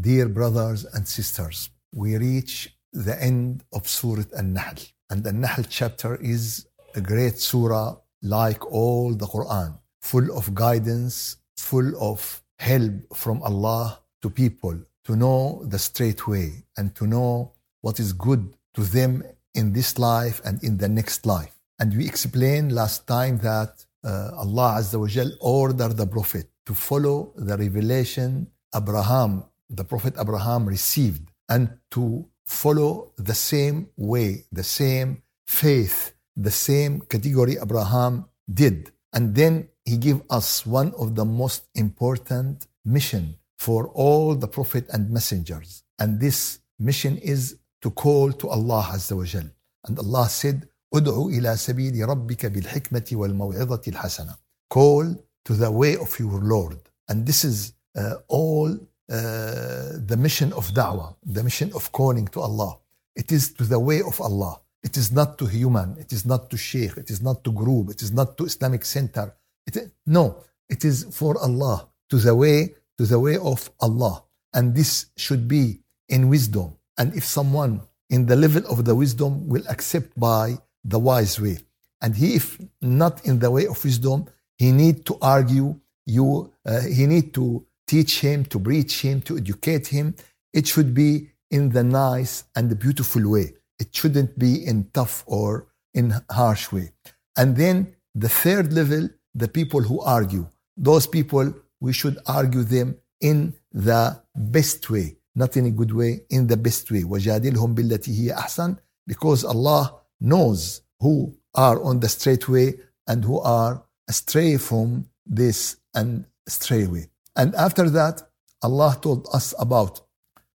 Dear 0.00 0.28
brothers 0.28 0.86
and 0.86 1.06
sisters, 1.06 1.68
we 1.92 2.16
reach 2.16 2.74
the 2.92 3.22
end 3.22 3.64
of 3.72 3.86
Surah 3.86 4.30
An-Nahl. 4.34 4.76
And 5.10 5.22
the 5.22 5.32
Nahl 5.32 5.64
chapter 5.68 6.14
is 6.22 6.66
a 6.94 7.02
great 7.02 7.38
surah 7.38 7.96
like 8.22 8.64
all 8.72 9.12
the 9.12 9.26
Quran, 9.26 9.78
full 10.00 10.34
of 10.38 10.54
guidance, 10.54 11.36
full 11.58 11.90
of 12.00 12.40
help 12.58 12.94
from 13.14 13.42
Allah 13.42 14.00
to 14.22 14.30
people 14.30 14.78
to 15.04 15.16
know 15.16 15.64
the 15.66 15.78
straight 15.78 16.26
way 16.26 16.64
and 16.78 16.94
to 16.94 17.06
know 17.06 17.52
what 17.82 18.00
is 18.00 18.14
good 18.14 18.56
to 18.74 18.84
them 18.84 19.22
in 19.54 19.72
this 19.74 19.98
life 19.98 20.40
and 20.46 20.64
in 20.64 20.78
the 20.78 20.88
next 20.88 21.26
life. 21.26 21.54
And 21.78 21.94
we 21.94 22.06
explained 22.06 22.72
last 22.72 23.06
time 23.06 23.36
that 23.38 23.84
uh, 24.04 24.30
Allah 24.34 24.78
Azza 24.78 24.98
wa 24.98 25.30
ordered 25.40 25.96
the 25.98 26.06
Prophet 26.06 26.48
to 26.64 26.74
follow 26.74 27.32
the 27.36 27.58
revelation 27.58 28.46
Abraham, 28.74 29.44
the 29.69 29.83
Prophet 29.83 30.15
Abraham 30.19 30.65
received 30.65 31.31
and 31.49 31.69
to 31.91 32.25
follow 32.45 33.11
the 33.17 33.33
same 33.33 33.89
way, 33.97 34.45
the 34.51 34.63
same 34.63 35.23
faith, 35.47 36.13
the 36.35 36.51
same 36.51 37.01
category 37.01 37.57
Abraham 37.61 38.25
did. 38.51 38.91
And 39.13 39.33
then 39.35 39.69
he 39.85 39.97
gave 39.97 40.21
us 40.29 40.65
one 40.65 40.93
of 40.97 41.15
the 41.15 41.25
most 41.25 41.67
important 41.75 42.67
mission 42.83 43.35
for 43.57 43.87
all 43.89 44.35
the 44.35 44.47
prophet 44.47 44.85
and 44.89 45.09
messengers. 45.09 45.83
And 45.99 46.19
this 46.19 46.59
mission 46.79 47.17
is 47.17 47.57
to 47.81 47.89
call 47.91 48.31
to 48.33 48.49
Allah 48.49 48.83
Azza 48.93 49.15
wa 49.15 49.23
Jal. 49.23 49.49
And 49.85 49.97
Allah 49.99 50.29
said, 50.29 50.67
ادعو 50.93 51.29
إلى 51.29 51.57
سبيل 51.57 52.09
ربك 52.09 52.45
بالحكمة 52.45 53.09
والموعظة 53.11 53.81
الحسنة. 53.87 54.35
Call 54.69 55.15
to 55.45 55.53
the 55.53 55.71
way 55.71 55.95
of 55.97 56.19
your 56.19 56.39
Lord. 56.41 56.79
And 57.07 57.25
this 57.25 57.43
is 57.43 57.73
uh, 57.95 58.15
all 58.27 58.77
uh, 59.10 59.98
the 60.06 60.16
mission 60.16 60.52
of 60.52 60.68
da'wah, 60.68 61.16
the 61.24 61.42
mission 61.42 61.72
of 61.74 61.90
calling 61.90 62.26
to 62.28 62.40
Allah. 62.40 62.78
It 63.16 63.32
is 63.32 63.52
to 63.54 63.64
the 63.64 63.78
way 63.78 64.02
of 64.02 64.20
Allah. 64.20 64.60
It 64.82 64.96
is 64.96 65.10
not 65.12 65.36
to 65.38 65.46
human. 65.46 65.96
It 65.98 66.12
is 66.12 66.24
not 66.24 66.48
to 66.50 66.56
sheikh. 66.56 66.96
It 66.96 67.10
is 67.10 67.20
not 67.20 67.42
to 67.44 67.52
group. 67.52 67.90
It 67.90 68.02
is 68.02 68.12
not 68.12 68.38
to 68.38 68.44
Islamic 68.44 68.84
center. 68.84 69.34
It, 69.66 69.92
no, 70.06 70.36
it 70.68 70.84
is 70.84 71.06
for 71.10 71.36
Allah, 71.38 71.88
to 72.10 72.16
the 72.16 72.34
way, 72.34 72.74
to 72.98 73.04
the 73.04 73.18
way 73.18 73.36
of 73.36 73.68
Allah. 73.80 74.22
And 74.54 74.74
this 74.74 75.06
should 75.16 75.46
be 75.48 75.80
in 76.08 76.28
wisdom. 76.28 76.76
And 76.96 77.14
if 77.14 77.24
someone 77.24 77.82
in 78.08 78.26
the 78.26 78.36
level 78.36 78.62
of 78.70 78.84
the 78.84 78.94
wisdom 78.94 79.48
will 79.48 79.64
accept 79.68 80.18
by 80.18 80.58
the 80.84 80.98
wise 80.98 81.40
way, 81.40 81.58
and 82.00 82.16
he, 82.16 82.34
if 82.36 82.58
not 82.80 83.26
in 83.26 83.38
the 83.38 83.50
way 83.50 83.66
of 83.66 83.82
wisdom, 83.84 84.26
he 84.56 84.72
need 84.72 85.04
to 85.06 85.18
argue. 85.20 85.78
You, 86.06 86.52
uh, 86.64 86.80
he 86.80 87.06
need 87.06 87.34
to 87.34 87.64
teach 87.89 88.21
him, 88.21 88.45
to 88.45 88.59
preach 88.59 89.01
him, 89.01 89.21
to 89.21 89.37
educate 89.37 89.87
him. 89.87 90.15
It 90.53 90.67
should 90.67 90.93
be 90.93 91.29
in 91.51 91.69
the 91.69 91.83
nice 91.83 92.45
and 92.55 92.69
the 92.69 92.75
beautiful 92.75 93.29
way. 93.29 93.53
It 93.79 93.95
shouldn't 93.95 94.37
be 94.39 94.65
in 94.65 94.89
tough 94.93 95.23
or 95.27 95.67
in 95.93 96.13
harsh 96.29 96.71
way. 96.71 96.91
And 97.37 97.55
then 97.55 97.95
the 98.13 98.29
third 98.29 98.73
level, 98.73 99.09
the 99.33 99.47
people 99.47 99.81
who 99.81 100.01
argue. 100.01 100.47
Those 100.77 101.07
people, 101.07 101.53
we 101.79 101.93
should 101.93 102.17
argue 102.25 102.63
them 102.63 102.97
in 103.21 103.53
the 103.71 104.21
best 104.35 104.89
way, 104.89 105.17
not 105.35 105.57
in 105.57 105.65
a 105.65 105.71
good 105.71 105.93
way, 105.93 106.21
in 106.29 106.47
the 106.47 106.57
best 106.57 106.89
way. 106.91 107.03
وَجَادِلْهُمْ 107.03 107.75
بِالَّتِي 107.75 108.11
هِيَ 108.19 108.35
أَحْسَنُ 108.35 108.77
Because 109.07 109.43
Allah 109.43 109.95
knows 110.19 110.81
who 110.99 111.35
are 111.53 111.81
on 111.83 111.99
the 111.99 112.09
straight 112.09 112.47
way 112.47 112.75
and 113.07 113.23
who 113.23 113.39
are 113.39 113.83
astray 114.07 114.57
from 114.57 115.07
this 115.25 115.77
and 115.93 116.25
stray 116.47 116.87
way. 116.87 117.07
And 117.35 117.53
after 117.55 117.89
that, 117.89 118.21
Allah 118.61 118.97
told 119.01 119.27
us 119.33 119.53
about 119.59 120.01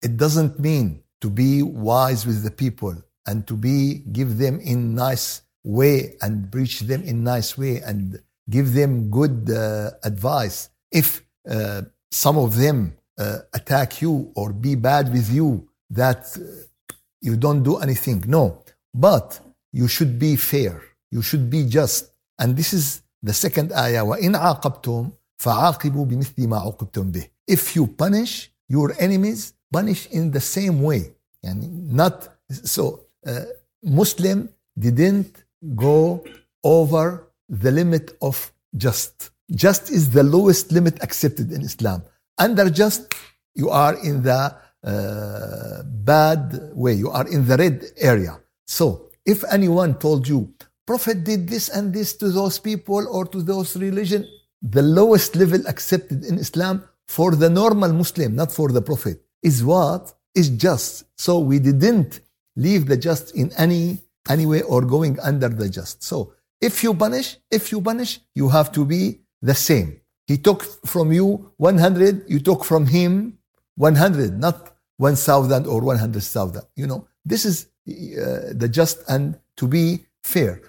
it 0.03 0.17
doesn't 0.17 0.59
mean 0.59 1.03
to 1.21 1.31
be 1.31 1.63
wise 1.63 2.27
with 2.27 2.43
the 2.43 2.51
people 2.51 2.95
and 3.27 3.47
to 3.47 3.55
be 3.57 4.03
give 4.13 4.39
them 4.39 4.61
in 4.61 4.95
nice 4.95 5.43
way 5.65 6.17
and 6.21 6.51
preach 6.53 6.81
them 6.81 7.03
in 7.03 7.25
nice 7.25 7.59
way 7.59 7.81
and 7.81 8.21
give 8.49 8.75
them 8.75 9.11
good 9.11 9.51
uh, 9.51 9.91
advice. 10.05 10.69
If 10.93 11.23
uh, 11.51 11.83
some 12.11 12.39
of 12.39 12.57
them 12.57 12.97
uh, 13.19 13.39
attack 13.53 14.01
you 14.03 14.31
or 14.37 14.53
be 14.53 14.75
bad 14.75 15.13
with 15.13 15.33
you, 15.33 15.69
that 15.91 16.37
uh, 16.37 16.93
you 17.21 17.37
don't 17.37 17.63
do 17.63 17.79
anything. 17.79 18.23
No, 18.27 18.63
but 18.95 19.41
you 19.73 19.89
should 19.89 20.19
be 20.19 20.37
fair. 20.37 20.83
You 21.11 21.23
should 21.23 21.51
be 21.51 21.65
just. 21.65 22.13
And 22.39 22.57
this 22.57 22.73
is 22.73 23.03
the 23.23 23.33
second 23.33 23.73
ayah. 23.73 24.05
وَإِنْ 24.05 24.37
عَاقَبْتُمْ 24.37 25.13
فَعَاقِبُوا 25.41 26.07
بِمِثْلِ 26.07 26.47
مَا 26.47 26.59
عُقِبْتُمْ 26.59 27.13
بِهِ 27.13 27.29
If 27.47 27.77
you 27.77 27.87
punish 27.87 28.51
your 28.69 28.95
enemies, 28.99 29.53
punish 29.73 30.09
in 30.11 30.31
the 30.31 30.41
same 30.41 30.83
way. 30.83 31.13
Yani 31.45 31.69
not 32.01 32.29
so. 32.51 33.01
Uh, 33.27 33.43
Muslim 33.83 34.49
didn't 34.79 35.45
go 35.75 36.25
over 36.65 37.29
the 37.49 37.71
limit 37.71 38.17
of 38.23 38.53
just. 38.77 39.31
Just 39.65 39.91
is 39.91 40.11
the 40.11 40.25
lowest 40.25 40.73
limit 40.73 41.03
accepted 41.03 41.53
in 41.53 41.63
Islam. 41.63 42.03
Under 42.39 42.69
just, 42.69 43.15
you 43.55 43.71
are 43.71 43.95
in 44.03 44.23
the 44.23 44.55
uh, 44.83 45.83
bad 45.85 46.43
way. 46.75 46.95
You 46.95 47.11
are 47.11 47.27
in 47.29 47.47
the 47.47 47.57
red 47.57 47.85
area. 47.97 48.41
So, 48.67 49.11
if 49.25 49.45
anyone 49.51 49.99
told 49.99 50.27
you, 50.27 50.53
Prophet 50.87 51.25
did 51.25 51.49
this 51.49 51.69
and 51.69 51.93
this 51.93 52.17
to 52.17 52.29
those 52.31 52.59
people 52.59 53.07
or 53.09 53.25
to 53.27 53.43
those 53.43 53.77
religion, 53.77 54.27
the 54.62 54.82
lowest 54.82 55.36
level 55.36 55.66
accepted 55.68 56.24
in 56.24 56.38
Islam 56.38 56.84
for 57.08 57.36
the 57.36 57.50
normal 57.50 57.92
Muslim, 57.94 58.36
not 58.36 58.52
for 58.52 58.70
the 58.70 58.82
Prophet, 58.82 59.22
is 59.42 59.64
what? 59.64 60.14
Is 60.36 60.50
just. 60.50 61.06
So 61.18 61.40
we 61.40 61.60
didn't 61.60 62.22
leave 62.56 62.86
the 62.86 62.98
just 62.98 63.36
in 63.36 63.52
any 63.58 64.00
any 64.30 64.46
way 64.46 64.62
or 64.62 64.82
going 64.82 65.20
under 65.20 65.50
the 65.50 65.68
just. 65.68 66.04
So 66.04 66.34
if 66.62 66.84
you 66.84 66.94
punish, 66.94 67.38
if 67.50 67.72
you 67.72 67.82
punish, 67.82 68.20
you 68.36 68.50
have 68.50 68.72
to 68.74 68.86
be 68.86 69.20
the 69.42 69.56
same. 69.56 70.00
He 70.28 70.38
took 70.38 70.64
from 70.86 71.12
you 71.12 71.52
100, 71.58 72.30
you 72.30 72.40
took 72.40 72.64
from 72.64 72.86
him 72.86 73.40
100, 73.76 74.40
not 74.40 74.76
1,000 74.98 75.66
or 75.66 75.82
100,000. 75.82 76.62
You 76.76 76.88
know, 76.88 77.08
this 77.26 77.46
is 77.46 77.66
uh, 77.90 78.54
the 78.54 78.70
just 78.72 79.00
and 79.10 79.40
to 79.58 79.68
be 79.68 80.06
fair. 80.24 80.62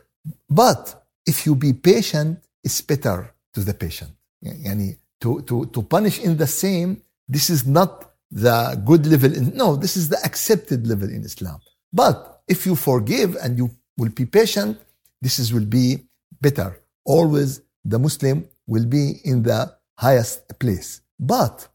But 0.48 1.04
if 1.26 1.44
you 1.46 1.54
be 1.54 1.74
patient, 1.74 2.42
it's 2.64 2.80
better 2.80 3.34
to 3.54 3.60
the 3.60 3.74
patient. 3.74 4.10
Yani 4.44 4.96
to, 5.20 5.40
to, 5.42 5.66
to 5.66 5.82
punish 5.82 6.18
in 6.18 6.36
the 6.36 6.46
same, 6.46 7.00
this 7.28 7.48
is 7.48 7.66
not 7.66 8.12
the 8.30 8.80
good 8.84 9.06
level. 9.06 9.32
In, 9.32 9.56
no, 9.56 9.76
this 9.76 9.96
is 9.96 10.08
the 10.08 10.18
accepted 10.24 10.86
level 10.86 11.08
in 11.08 11.22
Islam. 11.24 11.60
But 11.92 12.42
if 12.48 12.66
you 12.66 12.74
forgive 12.74 13.36
and 13.36 13.56
you 13.56 13.70
will 13.96 14.10
be 14.10 14.26
patient, 14.26 14.78
this 15.20 15.38
is 15.38 15.52
will 15.52 15.64
be 15.64 15.98
better. 16.40 16.80
Always 17.04 17.60
the 17.84 17.98
Muslim 17.98 18.48
will 18.66 18.86
be 18.86 19.20
in 19.24 19.42
the 19.42 19.72
highest 19.96 20.58
place. 20.58 21.00
But 21.20 21.68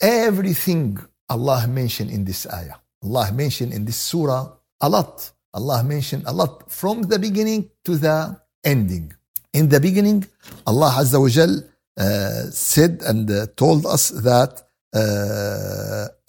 everything 0.00 0.98
Allah 1.28 1.66
mentioned 1.66 2.10
in 2.10 2.24
this 2.24 2.46
ayah, 2.46 2.76
Allah 3.02 3.32
mentioned 3.32 3.72
in 3.72 3.84
this 3.84 3.96
surah 3.96 4.52
a 4.80 4.88
lot. 4.88 5.32
Allah 5.54 5.82
mentioned 5.82 6.24
a 6.26 6.32
lot 6.32 6.70
from 6.70 7.02
the 7.02 7.18
beginning 7.18 7.70
to 7.84 7.96
the 7.96 8.40
ending. 8.64 9.12
In 9.53 9.69
the 9.69 9.79
beginning, 9.79 10.25
Allah 10.65 10.91
Azza 11.01 11.19
wa 11.19 11.29
Jal 11.29 11.53
uh, 11.97 12.43
said 12.51 13.01
and 13.05 13.29
uh, 13.31 13.47
told 13.55 13.85
us 13.85 14.09
that 14.09 14.63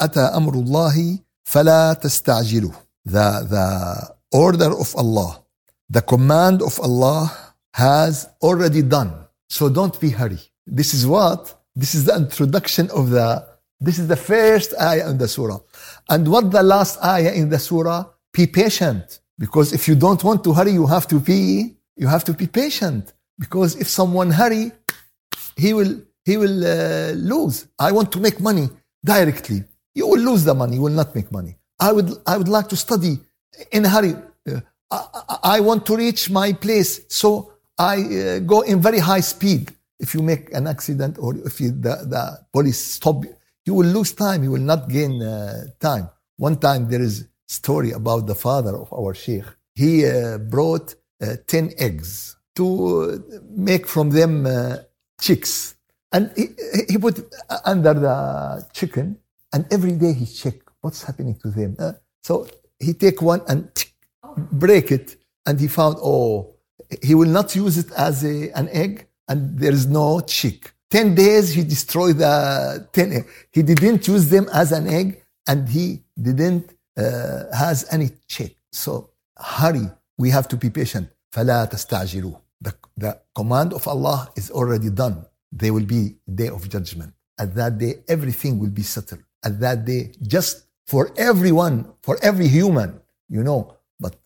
أتى 0.01 0.21
أمر 0.21 0.55
الله 0.55 1.19
فلا 1.45 1.93
تستعجلوا 1.93 2.73
the, 3.07 3.47
the 3.51 4.15
order 4.33 4.73
of 4.79 4.95
Allah 4.97 5.43
the 5.91 6.03
command 6.03 6.63
of 6.63 6.79
Allah 6.81 7.33
has 7.75 8.29
already 8.43 8.83
done 8.83 9.13
so 9.49 9.69
don't 9.69 9.99
be 10.01 10.11
hurry 10.11 10.41
this 10.67 10.93
is 10.93 11.07
what 11.07 11.55
this 11.77 11.95
is 11.95 12.05
the 12.05 12.15
introduction 12.17 12.91
of 12.91 13.11
the 13.11 13.45
this 13.81 13.99
is 13.99 14.09
the 14.09 14.17
first 14.17 14.75
ayah 14.81 15.09
in 15.11 15.17
the 15.19 15.29
surah 15.29 15.61
and 16.11 16.29
what 16.29 16.51
the 16.51 16.63
last 16.63 17.03
ayah 17.05 17.33
in 17.33 17.49
the 17.49 17.59
surah 17.59 18.05
be 18.33 18.47
patient 18.47 19.21
because 19.39 19.73
if 19.73 19.89
you 19.89 19.95
don't 19.95 20.23
want 20.25 20.43
to 20.45 20.53
hurry 20.53 20.73
you 20.73 20.87
have 20.87 21.07
to 21.07 21.19
be 21.21 21.77
you 21.96 22.08
have 22.08 22.24
to 22.26 22.34
be 22.34 22.48
patient 22.48 23.14
because 23.40 23.76
if 23.76 23.88
someone 23.88 24.32
hurry 24.32 24.72
he 25.56 25.74
will 25.74 26.02
he 26.26 26.38
will 26.38 26.66
uh, 26.66 27.12
lose. 27.14 27.68
I 27.78 27.92
want 27.92 28.12
to 28.14 28.20
make 28.20 28.40
money 28.40 28.70
directly. 29.04 29.64
You 29.94 30.08
will 30.08 30.20
lose 30.20 30.44
the 30.44 30.54
money 30.54 30.76
you 30.76 30.82
will 30.82 30.98
not 31.02 31.14
make 31.16 31.32
money. 31.32 31.56
I 31.80 31.92
would 31.92 32.10
i 32.26 32.38
would 32.38 32.48
like 32.48 32.70
to 32.70 32.76
study 32.76 33.20
in 33.72 33.86
a 33.86 33.90
hurry. 33.90 34.16
Uh, 34.50 34.60
I, 34.92 35.38
I, 35.58 35.60
want 35.60 35.86
to 35.88 35.96
reach 35.96 36.30
my 36.30 36.54
place 36.54 37.02
so 37.08 37.54
i 37.80 37.96
uh, 37.98 38.40
go 38.40 38.62
in 38.62 38.82
very 38.82 39.00
high 39.00 39.22
speed. 39.22 39.72
If 40.00 40.14
you 40.14 40.22
make 40.22 40.54
an 40.54 40.68
accident 40.68 41.18
or 41.18 41.36
if 41.50 41.62
you, 41.62 41.72
the, 41.72 41.96
the 42.14 42.24
police 42.52 42.80
stop 42.98 43.24
you 43.24 43.36
you 43.66 43.74
will 43.74 43.88
lose 43.98 44.12
time 44.14 44.44
you 44.44 44.52
will 44.52 44.68
not 44.74 44.90
gain 44.90 45.22
uh, 45.22 45.66
time. 45.80 46.10
One 46.38 46.58
time 46.58 46.90
there 46.90 47.02
is 47.02 47.28
story 47.48 47.92
about 47.92 48.26
the 48.28 48.36
father 48.36 48.76
of 48.76 48.92
our 48.92 49.14
sheikh. 49.14 49.46
He 49.76 50.06
uh, 50.06 50.38
brought 50.38 50.96
10 51.48 51.74
eggs 51.78 52.38
to 52.56 53.24
make 53.50 53.88
from 53.88 54.10
them 54.10 54.48
chicks 55.20 55.76
and 56.12 56.32
he, 56.36 56.50
he 56.90 56.98
put 56.98 57.16
under 57.66 57.94
the 57.94 58.66
chicken 58.74 59.18
And 59.54 59.72
every 59.72 59.92
day 59.92 60.14
he 60.14 60.26
check 60.26 60.56
what's 60.82 61.04
happening 61.04 61.36
to 61.44 61.50
them. 61.50 61.76
Uh, 61.78 61.94
so 62.24 62.48
he 62.80 62.94
take 62.94 63.22
one 63.22 63.42
and 63.48 63.70
break 64.52 64.92
it, 64.92 65.16
and 65.46 65.60
he 65.60 65.68
found 65.68 65.98
oh 66.02 66.56
he 67.02 67.14
will 67.16 67.30
not 67.30 67.56
use 67.56 67.78
it 67.78 67.92
as 67.96 68.24
a, 68.26 68.50
an 68.58 68.68
egg, 68.70 69.08
and 69.28 69.58
there 69.58 69.72
is 69.72 69.86
no 69.86 70.22
chick. 70.22 70.74
Ten 70.90 71.14
days 71.14 71.50
he 71.54 71.64
destroyed 71.64 72.18
the 72.18 72.88
ten. 72.92 73.14
Egg. 73.14 73.26
He 73.52 73.62
didn't 73.62 74.08
use 74.08 74.30
them 74.30 74.50
as 74.52 74.72
an 74.72 74.88
egg, 74.88 75.24
and 75.48 75.70
he 75.70 76.02
didn't 76.20 76.74
uh, 76.98 77.56
has 77.56 77.86
any 77.92 78.10
chick. 78.28 78.56
So 78.72 79.12
hurry. 79.38 79.88
We 80.18 80.32
have 80.32 80.48
to 80.50 80.58
be 80.58 80.70
patient. 80.70 81.10
فلا 81.33 81.65
تستعجلوا. 81.65 82.37
The, 82.61 82.75
the 82.97 83.21
command 83.35 83.73
of 83.73 83.87
Allah 83.87 84.29
is 84.37 84.51
already 84.51 84.91
done. 84.91 85.25
There 85.53 85.73
will 85.73 85.87
be 85.87 86.17
day 86.35 86.49
of 86.49 86.69
judgment. 86.69 87.13
At 87.39 87.55
that 87.55 87.79
day, 87.79 88.03
everything 88.09 88.59
will 88.59 88.71
be 88.71 88.83
settled. 88.83 89.23
At 89.45 89.61
that 89.61 89.85
day, 89.85 90.13
just 90.23 90.65
for 90.87 91.13
everyone, 91.17 91.77
for 92.03 92.19
every 92.23 92.49
human, 92.49 93.01
you 93.29 93.43
know. 93.45 93.77
But 94.01 94.17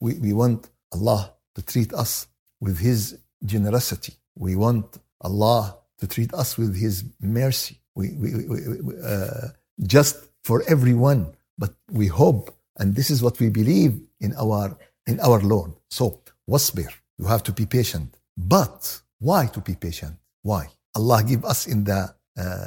we, 0.00 0.14
we 0.18 0.32
want 0.32 0.68
Allah 0.92 1.32
to 1.54 1.62
treat 1.62 1.92
us 1.92 2.26
with 2.60 2.78
His 2.78 3.18
generosity. 3.44 4.14
We 4.34 4.56
want 4.56 4.98
Allah 5.20 5.76
to 6.00 6.06
treat 6.06 6.34
us 6.34 6.58
with 6.58 6.76
His 6.76 7.04
mercy. 7.20 7.80
We, 7.94 8.14
we, 8.14 8.28
we, 8.44 8.92
uh, 9.04 9.48
just 9.86 10.16
for 10.42 10.64
everyone. 10.68 11.34
But 11.58 11.74
we 11.90 12.06
hope, 12.06 12.54
and 12.78 12.94
this 12.94 13.10
is 13.10 13.22
what 13.22 13.38
we 13.40 13.48
believe 13.50 14.00
in 14.20 14.34
our 14.34 14.76
in 15.06 15.18
our 15.20 15.40
Lord. 15.40 15.72
So, 15.90 16.20
wasbir. 16.48 16.90
You 17.18 17.26
have 17.26 17.42
to 17.44 17.52
be 17.52 17.66
patient. 17.66 18.16
But 18.36 19.00
why 19.18 19.46
to 19.46 19.60
be 19.60 19.74
patient? 19.74 20.16
Why? 20.42 20.68
Allah 20.94 21.22
give 21.22 21.44
us 21.44 21.66
in 21.66 21.84
the 21.84 22.14
uh, 22.36 22.66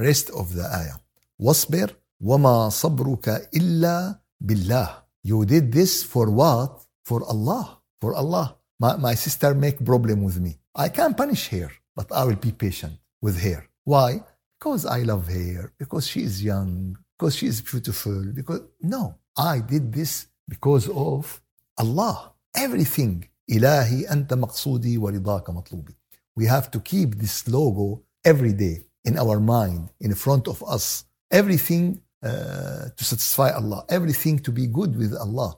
rest 0.00 0.30
of 0.30 0.54
the 0.54 0.64
ayah. 0.64 0.98
واصبر 1.40 1.90
وما 2.20 2.68
صبرك 2.68 3.50
إلا 3.54 4.18
بالله. 4.40 4.88
You 5.24 5.44
did 5.44 5.72
this 5.72 6.02
for 6.02 6.30
what? 6.30 6.84
For 7.04 7.24
Allah. 7.24 7.80
For 8.00 8.14
Allah. 8.14 8.56
My, 8.78 8.96
my 8.96 9.14
sister 9.14 9.54
make 9.54 9.84
problem 9.84 10.22
with 10.22 10.38
me. 10.40 10.58
I 10.74 10.88
can 10.88 11.14
punish 11.14 11.48
her, 11.48 11.70
but 11.96 12.10
I 12.12 12.24
will 12.24 12.36
be 12.36 12.52
patient 12.52 12.94
with 13.22 13.40
her. 13.40 13.66
Why? 13.84 14.22
Because 14.58 14.84
I 14.86 15.00
love 15.02 15.28
her, 15.28 15.72
because 15.78 16.06
she 16.06 16.20
is 16.22 16.42
young, 16.42 16.96
because 17.16 17.36
she 17.36 17.46
is 17.46 17.60
beautiful, 17.60 18.24
because 18.34 18.62
no, 18.80 19.14
I 19.36 19.60
did 19.60 19.92
this 19.92 20.26
because 20.48 20.88
of 20.88 21.40
Allah. 21.78 22.32
Everything 22.56 23.24
إلهي 23.50 24.12
أنت 24.12 24.34
مقصودي 24.34 24.98
ورضاك 24.98 25.50
مطلوبي. 25.50 25.94
We 26.36 26.46
have 26.46 26.70
to 26.70 26.80
keep 26.80 27.18
this 27.18 27.48
logo 27.48 28.02
every 28.24 28.52
day 28.52 28.86
in 29.04 29.18
our 29.18 29.38
mind, 29.40 29.90
in 30.00 30.14
front 30.14 30.48
of 30.48 30.62
us. 30.64 31.04
Everything 31.30 32.00
uh, 32.22 32.88
to 32.96 33.04
satisfy 33.04 33.50
Allah, 33.50 33.84
everything 33.88 34.38
to 34.38 34.50
be 34.50 34.66
good 34.66 34.96
with 34.96 35.14
Allah. 35.14 35.56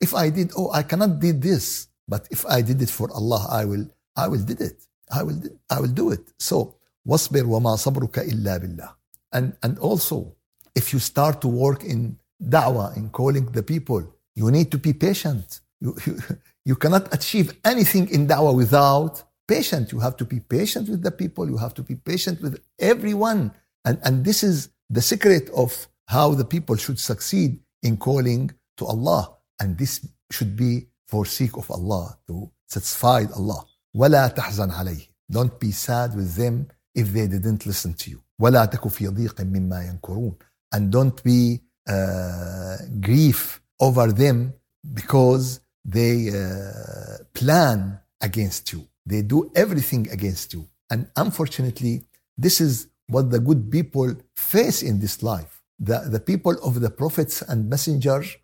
If 0.00 0.14
I 0.14 0.30
did, 0.30 0.52
oh, 0.56 0.70
I 0.72 0.82
cannot 0.82 1.18
did 1.18 1.42
this, 1.42 1.88
but 2.06 2.28
if 2.30 2.46
I 2.46 2.62
did 2.62 2.80
it 2.80 2.90
for 2.90 3.10
Allah, 3.12 3.42
I 3.50 3.64
will, 3.64 3.86
I 4.14 4.28
will 4.28 4.44
did 4.50 4.60
it. 4.60 4.78
I 5.10 5.22
will, 5.22 5.40
I 5.68 5.80
will 5.80 5.94
do 6.02 6.10
it. 6.10 6.24
So, 6.38 6.74
واصبر 7.06 7.46
وما 7.46 7.76
صبرك 7.76 8.18
إلا 8.18 8.56
بالله. 8.58 8.88
And, 9.32 9.56
and 9.62 9.78
also, 9.78 10.34
if 10.74 10.92
you 10.92 10.98
start 11.00 11.40
to 11.40 11.48
work 11.48 11.82
in 11.84 12.16
da'wah, 12.42 12.96
in 12.96 13.10
calling 13.10 13.46
the 13.46 13.62
people, 13.62 14.02
you 14.34 14.50
need 14.50 14.70
to 14.70 14.78
be 14.78 14.92
patient. 14.92 15.60
You, 15.80 15.96
you, 16.06 16.18
you 16.64 16.76
cannot 16.76 17.12
achieve 17.14 17.54
anything 17.64 18.08
in 18.10 18.26
da'wah 18.26 18.54
without 18.54 19.22
patience. 19.46 19.92
You 19.92 20.00
have 20.00 20.16
to 20.16 20.24
be 20.24 20.40
patient 20.40 20.88
with 20.88 21.02
the 21.02 21.10
people. 21.10 21.48
You 21.48 21.58
have 21.58 21.74
to 21.74 21.82
be 21.82 21.94
patient 21.94 22.40
with 22.40 22.60
everyone. 22.78 23.52
And, 23.84 23.98
and 24.04 24.24
this 24.24 24.42
is 24.42 24.70
the 24.90 25.02
secret 25.02 25.50
of 25.50 25.88
how 26.06 26.34
the 26.34 26.44
people 26.44 26.76
should 26.76 26.98
succeed 26.98 27.60
in 27.82 27.96
calling 27.96 28.50
to 28.78 28.86
Allah. 28.86 29.36
And 29.60 29.78
this 29.78 30.06
should 30.30 30.56
be 30.56 30.86
for 31.06 31.24
sake 31.24 31.56
of 31.56 31.70
Allah, 31.70 32.18
to 32.26 32.50
satisfy 32.66 33.24
Allah. 33.34 33.64
ولا 33.94 34.28
تحزن 34.28 34.70
عليه. 34.70 35.08
Don't 35.30 35.58
be 35.58 35.70
sad 35.70 36.14
with 36.14 36.34
them 36.34 36.68
if 36.94 37.12
they 37.12 37.26
didn't 37.26 37.64
listen 37.66 37.94
to 37.94 38.10
you. 38.10 38.20
ولا 38.40 38.64
تك 38.64 38.88
في 38.88 39.08
ضيق 39.08 39.40
مما 39.40 39.82
ينكرون. 39.82 40.34
And 40.74 40.90
don't 40.90 41.22
be 41.22 41.60
uh, 41.88 42.76
grief 43.00 43.60
over 43.80 44.12
them 44.12 44.52
because 44.94 45.60
they 45.83 46.29
uh, 46.29 47.23
plan 47.33 47.99
against 48.21 48.71
you. 48.71 48.87
They 49.05 49.21
do 49.21 49.51
everything 49.55 50.09
against 50.11 50.53
you. 50.53 50.67
And 50.89 51.07
unfortunately, 51.15 52.05
this 52.37 52.61
is 52.61 52.87
what 53.07 53.31
the 53.31 53.39
good 53.39 53.71
people 53.71 54.13
face 54.35 54.83
in 54.83 54.99
this 54.99 55.23
life. 55.23 55.61
The, 55.79 55.99
the 56.07 56.19
people 56.19 56.55
of 56.63 56.79
the 56.81 56.89
prophets 56.89 57.41
and 57.41 57.69
messengers 57.69 58.37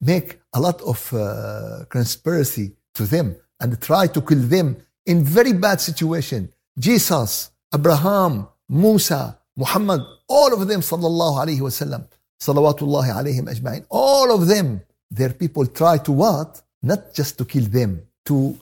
make 0.00 0.40
a 0.54 0.60
lot 0.60 0.80
of 0.82 1.12
uh, 1.12 1.84
conspiracy 1.88 2.76
to 2.94 3.04
them 3.04 3.36
and 3.60 3.80
try 3.80 4.06
to 4.06 4.20
kill 4.20 4.40
them 4.40 4.76
in 5.06 5.24
very 5.24 5.52
bad 5.52 5.80
situation. 5.80 6.52
Jesus, 6.78 7.50
Abraham, 7.74 8.48
Musa, 8.68 9.38
Muhammad, 9.56 10.02
all 10.28 10.52
of 10.52 10.68
them, 10.68 10.80
sallallahu 10.80 11.44
alayhi 11.44 11.60
wasallam, 11.60 12.06
salawatullahi 12.40 13.10
alayhim 13.10 13.52
ajma'in, 13.52 13.84
all 13.88 14.32
of 14.32 14.46
them 14.46 14.82
their 15.11 15.33
people 15.33 15.65
try 15.65 15.97
to 15.99 16.11
what? 16.11 16.61
Not 16.81 17.13
just 17.13 17.37
to 17.37 17.45
kill 17.45 17.65
them, 17.65 18.01
to 18.25 18.57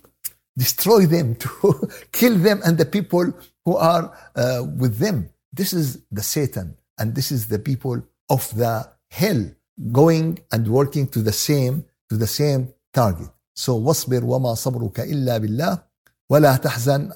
destroy 0.57 1.05
them, 1.05 1.35
to 1.35 1.89
kill 2.11 2.37
them 2.37 2.61
and 2.65 2.77
the 2.77 2.85
people 2.85 3.33
who 3.65 3.75
are 3.75 4.05
uh, 4.35 4.63
with 4.77 4.97
them. 4.97 5.29
This 5.53 5.73
is 5.73 6.01
the 6.11 6.21
Satan 6.21 6.77
and 6.97 7.15
this 7.15 7.31
is 7.31 7.47
the 7.47 7.59
people 7.59 8.01
of 8.29 8.43
the 8.55 8.89
hell 9.09 9.43
going 9.91 10.39
and 10.51 10.67
working 10.67 11.07
to 11.07 11.19
the 11.21 11.33
same 11.33 11.85
to 12.09 12.17
the 12.17 12.27
same 12.27 12.73
target. 12.93 13.29
So 13.55 13.79
واصبر 13.79 14.23
وما 14.23 14.53
صبرك 14.55 14.99
إلا 14.99 15.37
بالله 15.37 15.83
ولا 16.29 16.55
تحزن 16.55 17.11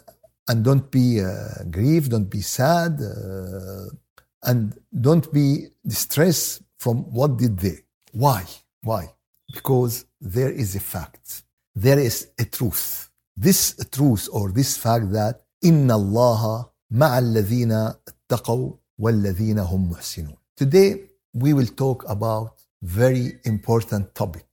and 0.48 0.64
don't 0.64 0.92
be 0.92 1.22
uh, 1.22 1.64
grieved, 1.72 2.12
don't 2.12 2.30
be 2.30 2.42
sad, 2.42 3.02
uh, 3.02 3.90
and 4.44 4.78
don't 5.02 5.32
be 5.34 5.68
distressed 5.86 6.62
from 6.78 6.98
what 7.12 7.38
did 7.38 7.58
they. 7.58 7.80
Why? 8.12 8.46
Why? 8.84 9.12
because 9.54 10.06
there 10.20 10.52
is 10.52 10.76
a 10.76 10.80
fact, 10.80 11.44
there 11.76 12.00
is 12.00 12.28
a 12.40 12.46
truth. 12.46 13.10
This 13.36 13.76
truth 13.92 14.30
or 14.32 14.52
this 14.52 14.78
fact 14.78 15.12
that 15.12 15.42
إن 15.64 15.92
الله 15.92 16.66
مع 16.92 17.18
الذين 17.20 17.72
اتقوا 17.72 18.74
والذين 19.00 19.60
هم 19.60 19.90
محسنون. 19.90 20.36
Today 20.56 21.10
we 21.34 21.54
will 21.54 21.68
talk 21.68 22.06
about 22.08 22.54
very 22.82 23.40
important 23.46 24.14
topic. 24.14 24.46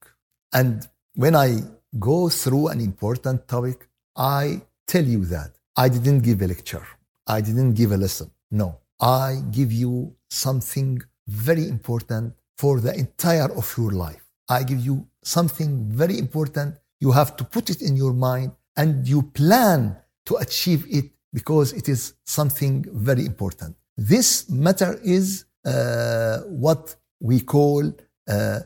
And 0.53 0.89
when 1.15 1.37
I 1.37 1.61
go 1.99 2.29
through 2.29 2.69
an 2.69 2.81
important 2.81 3.47
topic, 3.47 3.89
I 4.17 4.63
tell 4.87 5.05
you 5.05 5.25
that 5.27 5.51
I 5.77 5.89
didn't 5.89 6.21
give 6.21 6.43
a 6.43 6.47
lecture. 6.47 6.87
I 7.27 7.41
didn't 7.41 7.75
give 7.75 7.93
a 7.93 7.97
lesson. 7.97 8.31
No, 8.51 8.79
I 9.01 9.43
give 9.51 9.71
you 9.73 10.15
something 10.31 11.03
very 11.29 11.69
important 11.69 12.35
for 12.57 12.81
the 12.81 12.95
entire 12.95 13.51
of 13.61 13.73
your 13.79 13.93
life. 13.93 14.25
I 14.50 14.64
give 14.64 14.80
you 14.80 15.08
something 15.24 15.90
very 15.92 16.18
important. 16.18 16.76
You 17.00 17.12
have 17.12 17.36
to 17.38 17.44
put 17.44 17.70
it 17.70 17.82
in 17.82 17.96
your 17.96 18.14
mind 18.14 18.52
and 18.76 19.08
you 19.08 19.22
plan 19.24 19.98
to 20.26 20.36
achieve 20.36 20.86
it 20.90 21.12
because 21.34 21.74
it 21.74 21.90
is 21.90 22.14
something 22.26 22.86
very 22.92 23.26
important. 23.26 23.76
This 23.98 24.50
matter 24.50 25.00
is 25.04 25.46
uh, 25.66 26.40
what 26.66 26.96
we 27.20 27.42
call 27.42 27.92
uh, 28.28 28.60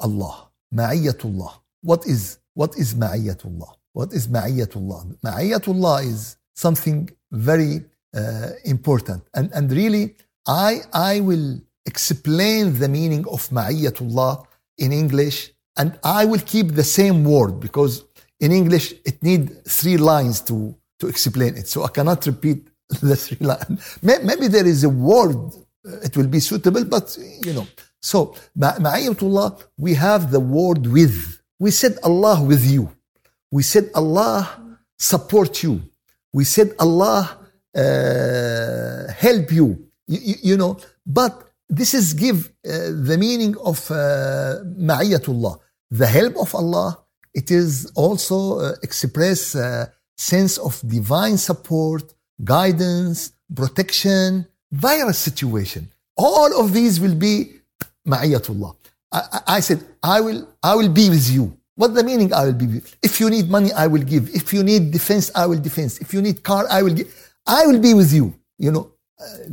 Allah. 0.00 0.50
Ma'iyatullah. 0.74 1.52
What 1.82 2.06
is 2.06 2.38
what 2.54 2.76
is 2.76 2.94
ma'iyatullah? 2.94 3.70
What 3.92 4.12
is 4.12 4.28
ma'iyatullah? 4.28 5.16
Ma'iyatullah 5.24 6.04
is 6.04 6.36
something 6.54 7.10
very 7.30 7.84
uh, 8.14 8.50
important. 8.64 9.22
And, 9.34 9.50
and 9.52 9.70
really, 9.72 10.16
I, 10.46 10.80
I 10.92 11.20
will 11.20 11.60
explain 11.86 12.78
the 12.78 12.88
meaning 12.88 13.24
of 13.28 13.48
Ma'iyatullah 13.50 14.46
in 14.78 14.92
English, 14.92 15.52
and 15.76 15.98
I 16.04 16.24
will 16.24 16.40
keep 16.40 16.68
the 16.74 16.84
same 16.84 17.24
word 17.24 17.60
because 17.60 18.04
in 18.38 18.52
English 18.52 18.94
it 19.04 19.22
need 19.22 19.64
three 19.64 19.96
lines 19.96 20.40
to, 20.42 20.74
to 20.98 21.08
explain 21.08 21.56
it. 21.56 21.68
So 21.68 21.84
I 21.84 21.88
cannot 21.88 22.24
repeat 22.26 22.68
the 23.00 23.16
three 23.16 23.46
lines. 23.46 23.98
Maybe 24.02 24.48
there 24.48 24.66
is 24.66 24.84
a 24.84 24.88
word, 24.88 25.36
uh, 25.86 26.00
it 26.02 26.16
will 26.16 26.26
be 26.28 26.40
suitable, 26.40 26.84
but 26.84 27.16
you 27.44 27.52
know. 27.52 27.66
So 28.02 28.34
Ma'iyatullah, 28.58 29.62
we 29.76 29.94
have 29.94 30.30
the 30.30 30.40
word 30.40 30.86
with. 30.86 31.40
We 31.58 31.70
said 31.70 31.98
Allah 32.02 32.42
with 32.42 32.64
you. 32.64 32.90
We 33.50 33.62
said 33.62 33.90
Allah 33.94 34.78
support 34.98 35.62
you. 35.62 35.82
We 36.32 36.44
said 36.44 36.74
Allah 36.78 37.38
uh, 37.76 39.12
help 39.12 39.52
you. 39.52 39.86
you. 40.06 40.34
You 40.42 40.56
know, 40.56 40.78
but 41.04 41.49
this 41.70 41.94
is 41.94 42.12
give 42.14 42.38
uh, 42.48 42.90
the 43.08 43.16
meaning 43.18 43.56
of 43.70 43.78
uh, 43.90 43.96
ma'iyatullah. 44.90 45.54
The 45.90 46.06
help 46.06 46.36
of 46.36 46.54
Allah, 46.54 46.98
it 47.32 47.50
is 47.50 47.90
also 47.94 48.58
uh, 48.58 48.74
express 48.82 49.56
sense 50.16 50.58
of 50.58 50.72
divine 50.86 51.38
support, 51.38 52.04
guidance, 52.44 53.32
protection, 53.54 54.46
virus 54.70 55.18
situation. 55.18 55.88
All 56.16 56.60
of 56.60 56.72
these 56.72 57.00
will 57.00 57.14
be 57.14 57.34
ma'iyatullah. 58.06 58.74
I, 59.12 59.40
I 59.56 59.60
said, 59.60 59.80
I 60.02 60.20
will, 60.20 60.48
I 60.62 60.74
will 60.74 60.88
be 60.88 61.08
with 61.08 61.30
you. 61.30 61.56
What 61.76 61.94
the 61.94 62.04
meaning 62.04 62.32
I 62.34 62.44
will 62.46 62.58
be 62.64 62.66
with? 62.66 62.96
If 63.02 63.20
you 63.20 63.30
need 63.30 63.48
money, 63.48 63.72
I 63.72 63.86
will 63.86 64.02
give. 64.02 64.28
If 64.34 64.52
you 64.52 64.62
need 64.62 64.90
defense, 64.90 65.30
I 65.34 65.46
will 65.46 65.58
defense. 65.58 65.98
If 65.98 66.12
you 66.12 66.20
need 66.20 66.42
car, 66.42 66.66
I 66.70 66.82
will 66.82 66.92
give. 66.92 67.08
I 67.46 67.66
will 67.66 67.80
be 67.80 67.94
with 67.94 68.12
you. 68.12 68.34
You 68.58 68.70
know, 68.72 68.92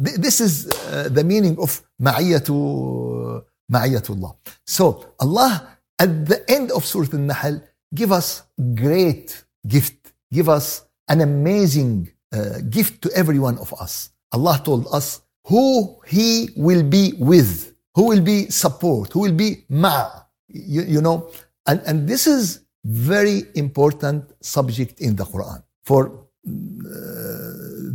th- 0.04 0.18
this 0.18 0.42
is 0.42 0.68
uh, 0.68 1.10
the 1.10 1.24
meaning 1.24 1.58
of 1.60 1.82
ma'iyatu, 2.02 3.44
ma'iyatullah. 3.72 4.36
So 4.66 5.14
Allah, 5.20 5.78
at 6.00 6.26
the 6.26 6.44
end 6.50 6.72
of 6.72 6.86
Surah 6.86 7.14
Al-Nahl, 7.14 7.62
give 7.94 8.12
us 8.12 8.44
great 8.76 9.44
gift. 9.68 10.14
Give 10.32 10.50
us 10.50 10.86
an 11.08 11.22
amazing 11.22 12.12
uh, 12.34 12.60
gift 12.70 13.02
to 13.04 13.12
every 13.16 13.40
one 13.40 13.58
of 13.60 13.74
us. 13.80 14.10
Allah 14.32 14.62
told 14.64 14.88
us 14.92 15.22
who 15.46 15.98
He 16.06 16.50
will 16.56 16.84
be 16.84 17.14
with 17.18 17.78
who 17.98 18.04
will 18.06 18.22
be 18.22 18.48
support, 18.52 19.12
who 19.12 19.22
will 19.22 19.34
be 19.46 19.66
ma. 19.70 20.08
You, 20.50 20.84
you 20.84 21.02
know, 21.02 21.32
and, 21.66 21.82
and 21.88 22.08
this 22.08 22.28
is 22.28 22.62
very 22.86 23.42
important 23.56 24.24
subject 24.40 25.02
in 25.02 25.16
the 25.16 25.26
Quran. 25.26 25.64
For 25.84 26.02
uh, 26.06 26.12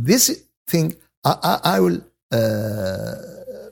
this 0.09 0.43
thing, 0.67 0.93
I, 1.25 1.59
I, 1.63 1.79
will 1.79 2.01
uh, 2.31 3.15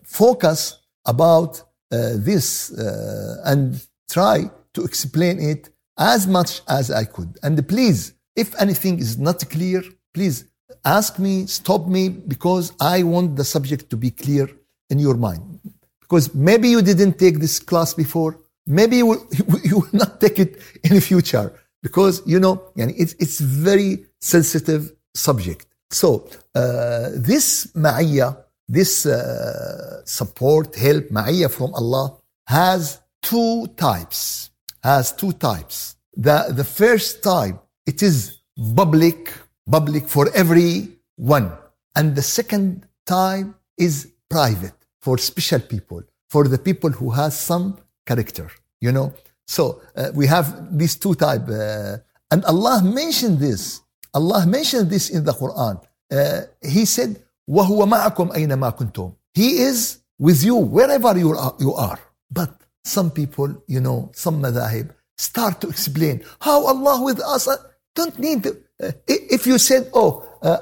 focus 0.03 0.79
about 1.05 1.61
uh, 1.91 2.11
this 2.15 2.71
uh, 2.71 3.41
and 3.45 3.85
try 4.09 4.49
to 4.73 4.83
explain 4.83 5.39
it 5.39 5.69
as 5.97 6.27
much 6.27 6.61
as 6.67 6.91
I 6.91 7.05
could. 7.05 7.37
And 7.43 7.67
please, 7.67 8.13
if 8.35 8.59
anything 8.59 8.99
is 8.99 9.17
not 9.17 9.49
clear, 9.49 9.83
please 10.13 10.45
ask 10.85 11.19
me, 11.19 11.45
stop 11.47 11.87
me, 11.87 12.09
because 12.09 12.73
I 12.79 13.03
want 13.03 13.35
the 13.35 13.43
subject 13.43 13.89
to 13.89 13.97
be 13.97 14.11
clear 14.11 14.49
in 14.89 14.99
your 14.99 15.15
mind. 15.15 15.59
Because 15.99 16.33
maybe 16.33 16.69
you 16.69 16.81
didn't 16.81 17.19
take 17.19 17.39
this 17.39 17.59
class 17.59 17.93
before. 17.93 18.39
Maybe 18.65 18.97
you 18.97 19.05
will, 19.07 19.25
you 19.63 19.79
will 19.79 19.89
not 19.93 20.21
take 20.21 20.39
it 20.39 20.61
in 20.83 20.95
the 20.95 21.01
future. 21.01 21.53
Because, 21.81 22.21
you 22.25 22.39
know, 22.39 22.71
it's, 22.75 23.13
it's 23.19 23.39
very 23.39 24.05
sensitive 24.19 24.93
subject. 25.13 25.65
So, 25.91 26.27
uh, 26.55 27.09
this 27.15 27.67
ma'iyya, 27.75 28.37
this 28.67 29.05
uh, 29.05 30.03
support, 30.05 30.75
help, 30.75 31.05
ma'iyya 31.09 31.51
from 31.51 31.73
Allah 31.73 32.17
has 32.47 32.99
two 33.21 33.67
types. 33.75 34.49
Has 34.83 35.11
two 35.11 35.33
types. 35.33 35.95
The, 36.15 36.47
the 36.49 36.63
first 36.63 37.21
type, 37.23 37.55
it 37.85 38.01
is 38.01 38.39
public, 38.75 39.31
public 39.69 40.07
for 40.07 40.29
everyone. 40.33 41.51
And 41.95 42.15
the 42.15 42.21
second 42.21 42.87
type 43.05 43.47
is 43.77 44.11
private 44.29 44.73
for 45.01 45.17
special 45.17 45.59
people, 45.59 46.01
for 46.29 46.47
the 46.47 46.57
people 46.57 46.89
who 46.89 47.11
has 47.11 47.37
some 47.37 47.77
character, 48.05 48.49
you 48.79 48.91
know. 48.91 49.13
So 49.45 49.81
uh, 49.95 50.11
we 50.13 50.27
have 50.27 50.77
these 50.77 50.95
two 50.95 51.15
type, 51.15 51.47
uh, 51.49 51.97
and 52.31 52.45
Allah 52.45 52.81
mentioned 52.83 53.39
this. 53.39 53.81
Allah 54.14 54.46
mentioned 54.46 54.90
this 54.90 55.10
in 55.10 55.24
the 55.24 55.32
Quran. 55.32 55.82
Uh, 56.10 56.42
he 56.62 56.84
said, 56.84 57.22
وَهُوَ 57.48 57.86
مَعَكُمْ 57.86 58.34
أَيْنَمَا 58.34 58.76
كُنْتُمْ 58.78 59.14
He 59.34 59.58
is 59.58 59.98
with 60.18 60.42
you 60.42 60.56
wherever 60.56 61.16
you 61.18 61.36
are, 61.36 61.54
you 61.60 61.74
are. 61.74 61.98
But 62.30 62.50
some 62.84 63.10
people, 63.10 63.62
you 63.66 63.80
know, 63.80 64.10
some 64.14 64.40
madahib, 64.42 64.90
start 65.18 65.60
to 65.60 65.68
explain 65.68 66.24
how 66.40 66.64
Allah 66.66 67.02
with 67.02 67.20
us. 67.20 67.46
Uh, 67.48 67.56
don't 67.94 68.18
need 68.18 68.42
to, 68.44 68.56
uh, 68.82 68.92
if 69.06 69.46
you 69.46 69.58
said, 69.58 69.90
oh, 69.94 70.26
uh, 70.42 70.58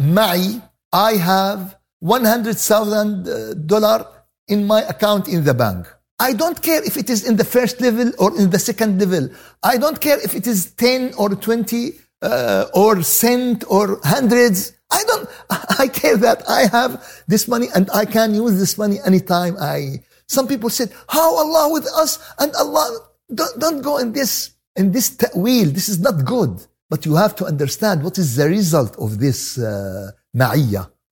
معي, 0.00 0.62
I 0.92 1.12
have 1.14 1.76
$100,000 2.02 4.06
in 4.48 4.66
my 4.66 4.82
account 4.82 5.28
in 5.28 5.44
the 5.44 5.54
bank. 5.54 5.86
I 6.18 6.32
don't 6.32 6.60
care 6.62 6.82
if 6.84 6.96
it 6.96 7.10
is 7.10 7.28
in 7.28 7.36
the 7.36 7.44
first 7.44 7.80
level 7.80 8.10
or 8.18 8.36
in 8.38 8.50
the 8.50 8.58
second 8.58 8.98
level. 9.00 9.28
I 9.62 9.76
don't 9.76 10.00
care 10.00 10.18
if 10.22 10.34
it 10.34 10.46
is 10.46 10.72
10 10.72 11.14
or 11.18 11.28
20 11.30 11.92
uh, 12.21 12.65
or 12.73 13.01
cent 13.03 13.63
or 13.67 13.99
hundreds. 14.03 14.73
I 14.91 15.03
don't, 15.05 15.29
I 15.79 15.87
care 15.87 16.17
that 16.17 16.43
I 16.49 16.67
have 16.67 17.05
this 17.27 17.47
money 17.47 17.67
and 17.75 17.89
I 17.93 18.05
can 18.05 18.33
use 18.33 18.59
this 18.59 18.77
money 18.77 18.97
anytime 19.05 19.55
I, 19.59 20.03
some 20.27 20.47
people 20.47 20.69
said, 20.69 20.91
how 21.07 21.35
Allah 21.35 21.71
with 21.73 21.87
us 21.95 22.19
and 22.39 22.53
Allah, 22.55 23.07
don't, 23.33 23.59
don't 23.59 23.81
go 23.81 23.97
in 23.97 24.11
this, 24.13 24.51
in 24.75 24.91
this 24.91 25.15
ta'wil. 25.15 25.71
This 25.71 25.89
is 25.89 25.99
not 25.99 26.25
good. 26.25 26.65
But 26.89 27.05
you 27.05 27.15
have 27.15 27.35
to 27.37 27.45
understand 27.45 28.03
what 28.03 28.17
is 28.17 28.35
the 28.35 28.47
result 28.49 28.97
of 28.97 29.19
this 29.19 29.59
uh, 29.59 30.11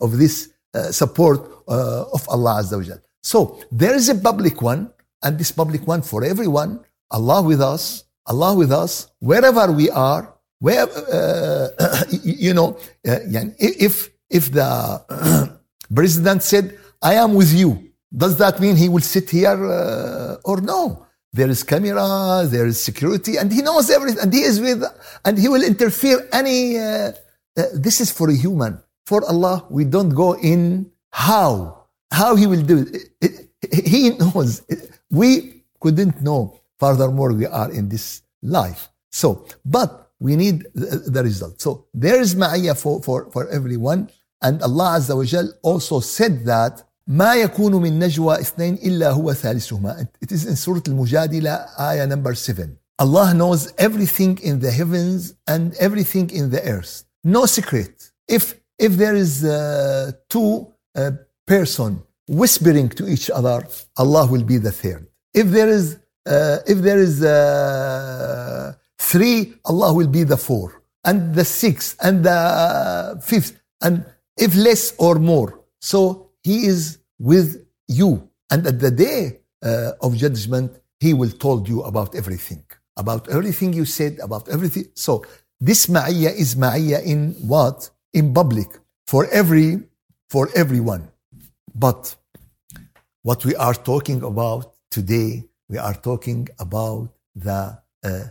of 0.02 0.18
this 0.18 0.50
uh, 0.74 0.92
support 0.92 1.40
uh, 1.68 2.06
of 2.12 2.28
Allah 2.30 2.62
Azza 2.62 2.78
wa 2.78 2.96
So 3.22 3.60
there 3.72 3.94
is 3.94 4.10
a 4.10 4.16
public 4.16 4.62
one, 4.62 4.92
and 5.24 5.38
this 5.38 5.52
public 5.52 5.86
one 5.88 6.02
for 6.02 6.24
everyone. 6.24 6.80
Allah 7.12 7.42
with 7.44 7.62
us, 7.62 8.04
Allah 8.26 8.56
with 8.56 8.72
us, 8.72 9.08
wherever 9.20 9.72
we 9.72 9.90
are, 9.92 10.34
where 10.60 10.88
uh, 10.88 12.04
you 12.24 12.54
know, 12.54 12.78
if 13.04 14.10
if 14.30 14.52
the 14.52 14.70
president 15.96 16.44
said, 16.44 16.78
"I 17.02 17.16
am 17.16 17.34
with 17.34 17.54
you," 17.54 17.92
does 18.16 18.38
that 18.38 18.60
mean 18.60 18.76
he 18.76 18.90
will 18.90 19.02
sit 19.02 19.30
here 19.30 19.60
or 20.44 20.62
no? 20.62 21.06
There 21.34 21.50
is 21.50 21.62
camera, 21.64 22.48
there 22.48 22.66
is 22.66 22.82
security, 22.82 23.38
and 23.38 23.52
he 23.52 23.62
knows 23.62 23.90
everything, 23.90 24.22
and 24.24 24.34
he 24.34 24.42
is 24.42 24.60
with, 24.60 24.84
and 25.26 25.38
he 25.38 25.48
will 25.48 25.64
interfere 25.64 26.28
any. 26.32 26.80
Uh, 26.80 27.12
uh, 27.58 27.64
this 27.74 28.00
is 28.00 28.12
for 28.12 28.30
a 28.30 28.36
human. 28.36 28.80
For 29.06 29.26
Allah, 29.26 29.66
we 29.70 29.84
don't 29.84 30.10
go 30.10 30.34
in 30.34 30.92
how, 31.10 31.86
how 32.12 32.36
He 32.36 32.46
will 32.46 32.62
do 32.62 32.86
it. 33.22 33.50
He 33.86 34.12
knows. 34.12 34.62
We 35.10 35.64
couldn't 35.80 36.22
know. 36.22 36.60
Furthermore, 36.78 37.34
we 37.34 37.48
are 37.48 37.72
in 37.72 37.90
this 37.90 38.22
life. 38.44 38.90
So, 39.12 39.48
but 39.66 40.07
we 40.21 40.37
need 40.37 40.67
the 40.75 41.23
result. 41.23 41.61
So 41.61 41.87
there 41.93 42.21
is 42.21 42.35
ma'iyah 42.35 42.77
for, 42.81 43.03
for, 43.03 43.31
for 43.33 43.49
everyone. 43.49 44.11
And 44.41 44.62
Allah 44.62 44.99
Azza 44.99 45.17
wa 45.17 45.25
Jal 45.25 45.49
also 45.62 46.01
said 46.01 46.45
that 46.47 46.85
ما 47.09 47.35
يكون 47.35 47.83
من 47.83 47.99
نجوى 47.99 48.41
اثنين 48.41 48.75
إلا 48.75 49.11
هو 49.11 49.33
ثالثهما. 49.33 50.07
It 50.21 50.33
is 50.33 50.47
in 50.47 50.57
Surah 50.57 50.81
Al-Mujadila, 50.87 51.81
ayah 51.81 52.07
number 52.07 52.35
7. 52.35 52.79
Allah 52.99 53.35
knows 53.35 53.73
everything 53.79 54.39
in 54.43 54.61
the 54.61 54.71
heavens 54.71 55.35
and 55.49 55.75
everything 55.81 56.31
in 56.31 56.51
the 56.51 56.62
earth. 56.62 57.05
No 57.25 57.47
secret. 57.47 58.11
If 58.29 58.55
if 58.79 58.93
there 59.03 59.17
is 59.17 59.45
uh, 59.45 60.12
two 60.29 60.69
uh, 60.95 61.11
person 61.47 62.03
whispering 62.29 62.89
to 62.91 63.09
each 63.09 63.29
other, 63.31 63.67
Allah 63.97 64.27
will 64.33 64.45
be 64.45 64.59
the 64.59 64.73
third. 64.73 65.07
If 65.35 65.47
there 65.57 65.69
is 65.69 65.99
uh, 66.27 66.59
if 66.73 66.79
there 66.87 66.99
is 66.99 67.23
uh, 67.25 68.75
three, 69.00 69.56
Allah 69.66 69.94
will 69.94 70.08
be 70.08 70.24
the 70.24 70.38
four, 70.38 70.82
and 71.04 71.34
the 71.34 71.46
sixth, 71.46 71.98
and 72.01 72.24
the 72.24 73.22
fifth, 73.24 73.60
and 73.82 74.06
if 74.38 74.56
less 74.56 74.94
or 74.98 75.16
more. 75.16 75.60
So 75.80 76.32
He 76.44 76.66
is 76.66 77.00
with 77.20 77.66
you, 77.88 78.30
and 78.51 78.66
at 78.66 78.80
the 78.80 78.92
day 78.92 79.39
uh, 79.63 79.92
of 80.01 80.16
judgment, 80.16 80.72
He 81.00 81.13
will 81.13 81.32
told 81.32 81.68
you 81.68 81.82
about 81.84 82.16
everything, 82.16 82.63
about 82.96 83.27
everything 83.30 83.74
you 83.74 83.86
said, 83.86 84.20
about 84.20 84.50
everything. 84.50 84.86
So 84.96 85.24
this 85.60 85.88
ma'iyya 85.88 86.34
is 86.36 86.56
ma'iyya 86.56 87.04
in 87.04 87.34
what? 87.42 87.89
in 88.13 88.34
public 88.34 88.70
for 89.06 89.27
every 89.32 89.70
for 90.30 90.50
everyone. 90.56 91.04
But 91.75 92.16
what 93.24 93.46
we 93.46 93.56
are 93.56 93.74
talking 93.74 94.24
about 94.24 94.74
today, 94.89 95.46
we 95.70 95.77
are 95.77 95.94
talking 95.94 96.48
about 96.60 97.10
the 97.36 97.77
uh, 98.04 98.08
uh, 98.08 98.24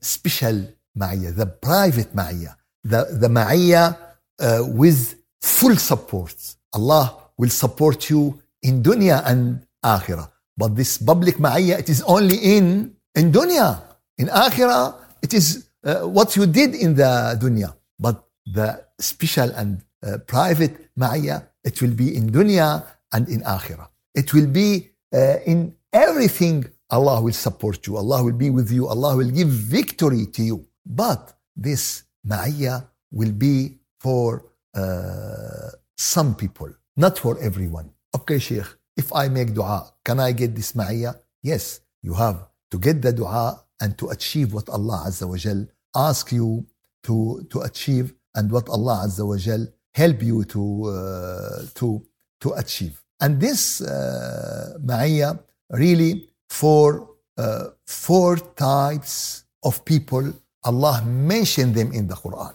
special 0.00 0.56
ma'iyah, 0.96 1.34
the 1.36 1.46
private 1.46 2.14
ma'iyah, 2.14 2.54
the, 2.82 3.00
the 3.22 3.28
ma'iyah 3.28 3.96
uh, 4.40 4.62
with 4.66 5.16
full 5.42 5.76
support. 5.76 6.34
Allah 6.72 7.16
will 7.38 7.50
support 7.50 8.10
you 8.10 8.40
in 8.62 8.82
dunya 8.82 9.22
and 9.26 9.66
akhirah. 9.84 10.30
But 10.56 10.76
this 10.76 10.98
public 10.98 11.36
ma'iyah, 11.36 11.78
it 11.78 11.88
is 11.88 12.02
only 12.02 12.36
in, 12.36 12.94
in 13.14 13.32
dunya. 13.32 13.82
In 14.18 14.28
akhirah, 14.28 14.94
it 15.22 15.34
is 15.34 15.68
uh, 15.84 16.00
what 16.02 16.36
you 16.36 16.46
did 16.46 16.74
in 16.74 16.94
the 16.94 17.38
dunya. 17.40 17.74
But 17.98 18.24
the 18.46 18.84
special 19.00 19.50
and 19.50 19.82
uh, 20.02 20.18
private 20.26 20.94
ma'iyah, 20.98 21.46
it 21.64 21.80
will 21.82 21.94
be 21.94 22.14
in 22.16 22.30
dunya 22.30 22.84
and 23.12 23.28
in 23.28 23.40
akhirah. 23.42 23.88
It 24.14 24.32
will 24.32 24.46
be 24.46 24.90
uh, 25.12 25.38
in 25.46 25.74
everything 25.92 26.66
Allah 26.96 27.16
will 27.24 27.38
support 27.46 27.78
you. 27.86 27.92
Allah 28.02 28.18
will 28.26 28.38
be 28.46 28.50
with 28.58 28.70
you. 28.76 28.82
Allah 28.94 29.12
will 29.20 29.32
give 29.38 29.48
victory 29.78 30.24
to 30.36 30.42
you. 30.50 30.58
But 31.02 31.22
this 31.66 32.04
ma'iyah 32.32 32.78
will 33.10 33.32
be 33.32 33.56
for 34.04 34.26
uh, 34.74 35.70
some 35.96 36.34
people, 36.42 36.70
not 36.96 37.14
for 37.18 37.34
everyone. 37.48 37.90
Okay, 38.14 38.38
Sheikh, 38.38 38.68
if 38.96 39.12
I 39.12 39.28
make 39.28 39.50
dua, 39.58 39.78
can 40.04 40.20
I 40.20 40.30
get 40.32 40.54
this 40.54 40.72
ma'iyah? 40.72 41.14
Yes, 41.42 41.80
you 42.02 42.14
have 42.14 42.38
to 42.70 42.78
get 42.78 43.02
the 43.02 43.12
dua 43.12 43.60
and 43.80 43.98
to 43.98 44.08
achieve 44.16 44.52
what 44.56 44.68
Allah 44.68 44.98
Azza 45.08 45.26
wa 45.28 45.36
Jal 45.36 45.66
ask 46.08 46.30
you 46.32 46.66
to, 47.06 47.14
to 47.50 47.60
achieve 47.60 48.14
and 48.36 48.50
what 48.50 48.68
Allah 48.68 48.96
Azza 49.06 49.26
wa 49.26 49.36
Jal 49.36 49.66
help 49.94 50.22
you 50.22 50.44
to 50.44 50.62
uh, 50.94 51.62
to 51.74 52.02
to 52.40 52.52
achieve. 52.52 53.00
And 53.20 53.40
this 53.40 53.80
uh, 53.80 54.74
Ma'iyya 54.84 55.38
really 55.70 56.28
for 56.53 57.09
uh, 57.37 57.69
four 57.85 58.37
types 58.37 59.45
of 59.63 59.83
people 59.85 60.33
Allah 60.63 61.01
mentioned 61.05 61.73
them 61.75 61.91
in 61.93 62.07
the 62.07 62.15
Quran. 62.15 62.53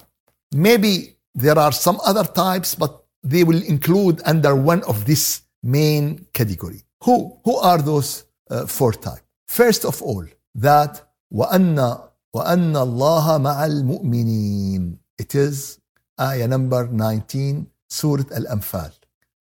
Maybe 0.52 1.16
there 1.34 1.58
are 1.58 1.72
some 1.72 1.98
other 2.04 2.24
types, 2.24 2.74
but 2.74 3.04
they 3.22 3.44
will 3.44 3.62
include 3.62 4.20
under 4.24 4.54
one 4.54 4.82
of 4.84 5.06
this 5.06 5.42
main 5.62 6.26
category. 6.32 6.82
Who, 7.04 7.38
who 7.44 7.56
are 7.56 7.80
those 7.80 8.24
uh, 8.50 8.66
four 8.66 8.92
types? 8.92 9.22
First 9.48 9.84
of 9.84 10.02
all, 10.02 10.24
that 10.54 11.00
وأن 11.32 11.98
وأن 12.34 12.76
الله 12.76 13.38
مع 13.38 13.66
المؤمنين. 13.66 14.98
It 15.18 15.34
is 15.34 15.80
ayah 16.20 16.46
number 16.48 16.86
19, 16.86 17.66
Surah 17.88 18.24
Al-Anfal. 18.30 18.92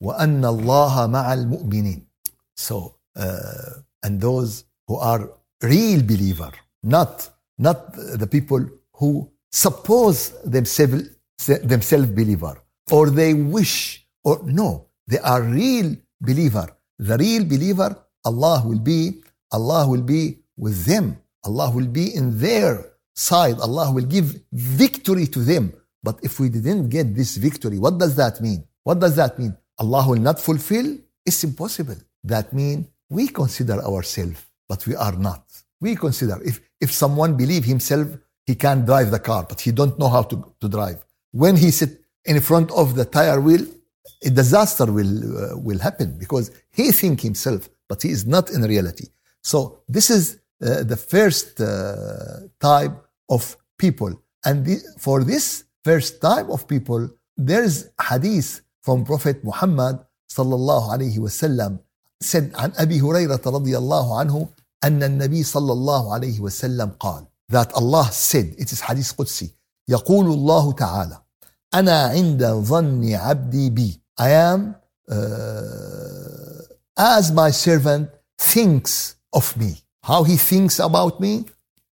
وأن 0.01 0.45
الله 0.45 1.07
مع 1.07 1.33
المؤمنين. 1.33 2.05
So, 2.55 2.95
uh, 3.15 3.81
and 4.02 4.20
those 4.20 4.64
who 4.86 4.96
are 4.96 5.30
real 5.62 6.02
believer, 6.02 6.52
not 6.82 7.30
not 7.58 7.92
the 7.94 8.26
people 8.26 8.64
who 8.94 9.30
suppose 9.50 10.30
themselves 10.44 11.10
themselves 11.46 12.08
believer 12.10 12.56
or 12.90 13.10
they 13.10 13.34
wish 13.34 14.06
or 14.24 14.40
no 14.44 14.86
they 15.06 15.18
are 15.18 15.42
real 15.42 15.96
believer. 16.20 16.66
The 16.98 17.16
real 17.16 17.44
believer 17.44 17.96
allah 18.24 18.62
will 18.66 18.80
be 18.80 19.22
allah 19.52 19.86
will 19.88 20.02
be 20.02 20.38
with 20.56 20.84
them. 20.84 21.18
Allah 21.44 21.70
will 21.70 21.86
be 21.86 22.14
in 22.14 22.36
their 22.38 22.84
side. 23.14 23.58
Allah 23.60 23.92
will 23.92 24.04
give 24.04 24.40
victory 24.52 25.26
to 25.28 25.38
them. 25.38 25.72
But 26.02 26.18
if 26.22 26.40
we 26.40 26.48
didn't 26.48 26.88
get 26.88 27.14
this 27.14 27.36
victory 27.36 27.78
what 27.78 27.98
does 27.98 28.16
that 28.16 28.40
mean? 28.40 28.64
What 28.84 28.98
does 29.00 29.16
that 29.16 29.38
mean? 29.38 29.56
Allah 29.78 30.04
will 30.08 30.20
not 30.20 30.40
fulfill? 30.40 30.98
It's 31.24 31.42
impossible. 31.44 31.96
That 32.24 32.52
means 32.52 32.86
we 33.08 33.28
consider 33.28 33.82
ourselves 33.82 34.44
but 34.68 34.86
we 34.86 34.94
are 34.94 35.16
not. 35.16 35.44
We 35.80 35.96
consider 35.96 36.40
if 36.44 36.60
if 36.80 36.92
someone 36.92 37.36
believe 37.36 37.64
himself 37.64 38.08
he 38.46 38.54
can 38.54 38.84
drive 38.84 39.10
the 39.10 39.18
car 39.18 39.44
but 39.48 39.60
he 39.60 39.70
don't 39.72 39.98
know 39.98 40.08
how 40.08 40.22
to, 40.22 40.36
to 40.60 40.68
drive. 40.68 40.98
When 41.32 41.56
he 41.56 41.70
sit 41.70 42.00
in 42.24 42.40
front 42.40 42.70
of 42.72 42.94
the 42.94 43.04
tire 43.04 43.40
wheel, 43.40 43.64
a 44.24 44.30
disaster 44.30 44.86
will 44.98 45.14
uh, 45.42 45.58
will 45.58 45.78
happen 45.78 46.18
because 46.18 46.50
he 46.70 46.92
think 46.92 47.20
himself, 47.20 47.68
but 47.88 48.02
he 48.02 48.10
is 48.10 48.26
not 48.26 48.50
in 48.50 48.62
reality. 48.62 49.06
So 49.42 49.80
this 49.88 50.10
is 50.10 50.38
uh, 50.62 50.82
the 50.82 50.96
first 50.96 51.60
uh, 51.60 52.48
type 52.60 52.96
of 53.28 53.56
people, 53.78 54.12
and 54.44 54.64
the, 54.66 54.76
for 54.98 55.24
this 55.24 55.64
first 55.84 56.20
type 56.20 56.48
of 56.48 56.66
people, 56.66 57.08
there 57.36 57.62
is 57.62 57.90
hadith 58.08 58.62
from 58.82 59.04
Prophet 59.04 59.44
Muhammad 59.44 59.96
sallallahu 60.30 60.90
alaihi 60.94 61.18
wasallam 61.18 61.80
said 62.20 62.54
عن 62.54 62.72
أبي 62.76 63.00
هريرة 63.00 63.40
رضي 63.46 63.78
الله 63.78 64.18
عنه 64.18 64.48
أن 64.84 65.02
النبي 65.02 65.42
صلى 65.42 65.72
الله 65.72 66.12
عليه 66.14 66.40
وسلم 66.40 66.90
قال 67.00 67.24
that 67.52 67.72
Allah 67.74 68.08
said 68.12 68.54
it 68.58 68.72
is 68.72 68.80
hadith 68.80 69.12
قدسي 69.16 69.50
يقول 69.88 70.26
الله 70.26 70.72
تعالى 70.72 71.18
أنا 71.74 72.02
عند 72.02 72.44
ظن 72.44 73.14
عبدي 73.14 73.70
بي 73.70 74.00
I 74.20 74.30
am 74.30 74.74
uh, 75.10 76.62
as 76.98 77.32
my 77.32 77.50
servant 77.50 78.10
thinks 78.38 79.16
of 79.32 79.56
me 79.56 79.82
how 80.02 80.24
he 80.24 80.36
thinks 80.36 80.78
about 80.78 81.20
me 81.20 81.44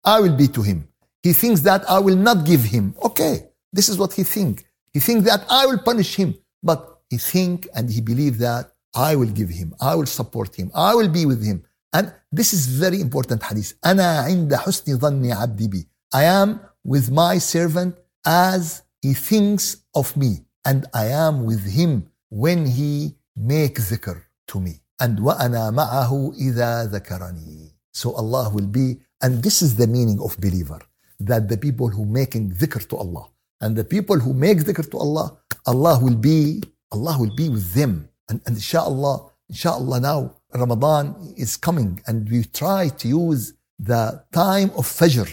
I 0.06 0.20
will 0.20 0.36
be 0.36 0.48
to 0.48 0.62
him 0.62 0.88
he 1.22 1.34
thinks 1.34 1.62
that 1.62 1.90
I 1.90 2.00
will 2.00 2.16
not 2.16 2.46
give 2.46 2.64
him 2.64 2.96
okay 3.04 3.50
this 3.72 3.90
is 3.90 3.98
what 3.98 4.14
he 4.14 4.24
think 4.24 4.66
he 4.94 5.00
think 5.00 5.26
that 5.26 5.46
I 5.50 5.66
will 5.66 5.80
punish 5.80 6.16
him 6.16 6.36
but 6.62 7.02
he 7.10 7.18
think 7.18 7.68
and 7.76 7.90
he 7.90 8.02
believe 8.02 8.38
that 8.40 8.73
I 8.95 9.17
will 9.17 9.33
give 9.41 9.51
him 9.51 9.75
I 9.81 9.95
will 9.95 10.11
support 10.21 10.51
him 10.57 10.71
I 10.75 10.95
will 10.95 11.09
be 11.09 11.25
with 11.27 11.43
him 11.45 11.65
and 11.93 12.13
this 12.39 12.53
is 12.53 12.67
very 12.67 13.01
important 13.01 13.43
hadith 13.43 13.75
أنا 13.85 14.19
عند 14.21 14.55
حسن 14.55 14.99
ظن 14.99 15.33
عبدي 15.33 15.69
بي 15.69 15.89
I 16.15 16.25
am 16.25 16.61
with 16.85 17.11
my 17.11 17.39
servant 17.39 17.95
as 18.25 18.83
he 19.03 19.15
thinks 19.15 19.77
of 19.95 20.17
me 20.17 20.45
and 20.65 20.87
I 20.95 21.07
am 21.27 21.45
with 21.45 21.65
him 21.79 21.93
when 22.29 22.67
he 22.67 23.15
make 23.37 23.77
dhikr 23.91 24.23
to 24.49 24.61
me. 24.61 24.81
And 25.01 25.19
وَأَنَا 25.19 25.71
مَعَهُ 25.81 26.11
إِذَا 26.37 26.91
ذَكَرَنِي 26.93 27.73
So 27.93 28.13
Allah 28.13 28.51
will 28.53 28.67
be, 28.67 28.99
and 29.23 29.43
this 29.43 29.63
is 29.63 29.77
the 29.77 29.87
meaning 29.87 30.21
of 30.21 30.37
believer, 30.39 30.81
that 31.21 31.49
the 31.49 31.57
people 31.57 31.89
who 31.89 32.05
making 32.05 32.51
dhikr 32.53 32.89
to 32.89 32.97
Allah, 32.97 33.27
and 33.61 33.77
the 33.77 33.85
people 33.85 34.19
who 34.19 34.35
make 34.35 34.59
dhikr 34.59 34.91
to 34.91 34.99
Allah, 34.99 35.39
Allah 35.67 35.99
will 36.03 36.17
be, 36.17 36.63
Allah 36.91 37.17
will 37.19 37.35
be 37.35 37.49
with 37.49 37.73
them. 37.75 38.09
And, 38.34 38.42
and 38.48 38.56
inshallah, 38.56 39.30
inshallah 39.48 40.00
now 40.00 40.20
Ramadan 40.56 41.36
is 41.38 41.56
coming 41.56 42.02
and 42.08 42.28
we 42.32 42.44
try 42.46 42.90
to 42.90 43.08
use 43.08 43.54
the 43.78 44.24
time 44.32 44.70
of 44.80 44.86
Fajr. 44.88 45.30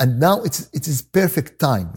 And 0.00 0.18
now 0.18 0.42
it's, 0.42 0.68
it 0.72 0.88
is 0.88 1.00
perfect 1.02 1.60
time. 1.60 1.88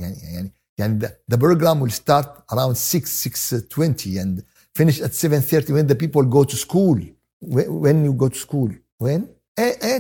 And 0.78 1.02
the, 1.02 1.18
the, 1.28 1.38
program 1.38 1.80
will 1.80 1.90
start 1.90 2.28
around 2.52 2.76
6, 2.76 3.10
6.20 3.10 4.18
uh, 4.18 4.22
and 4.22 4.44
finish 4.76 5.02
at 5.02 5.12
7.30 5.12 5.74
when 5.74 5.88
the 5.88 5.96
people 5.96 6.22
go 6.24 6.44
to 6.44 6.56
school. 6.56 7.00
When, 7.40 7.80
when 7.80 8.06
you 8.06 8.14
go 8.14 8.30
to 8.30 8.38
school? 8.38 8.70
When? 9.00 9.30
Eh, 9.58 9.74
eh, 9.82 10.00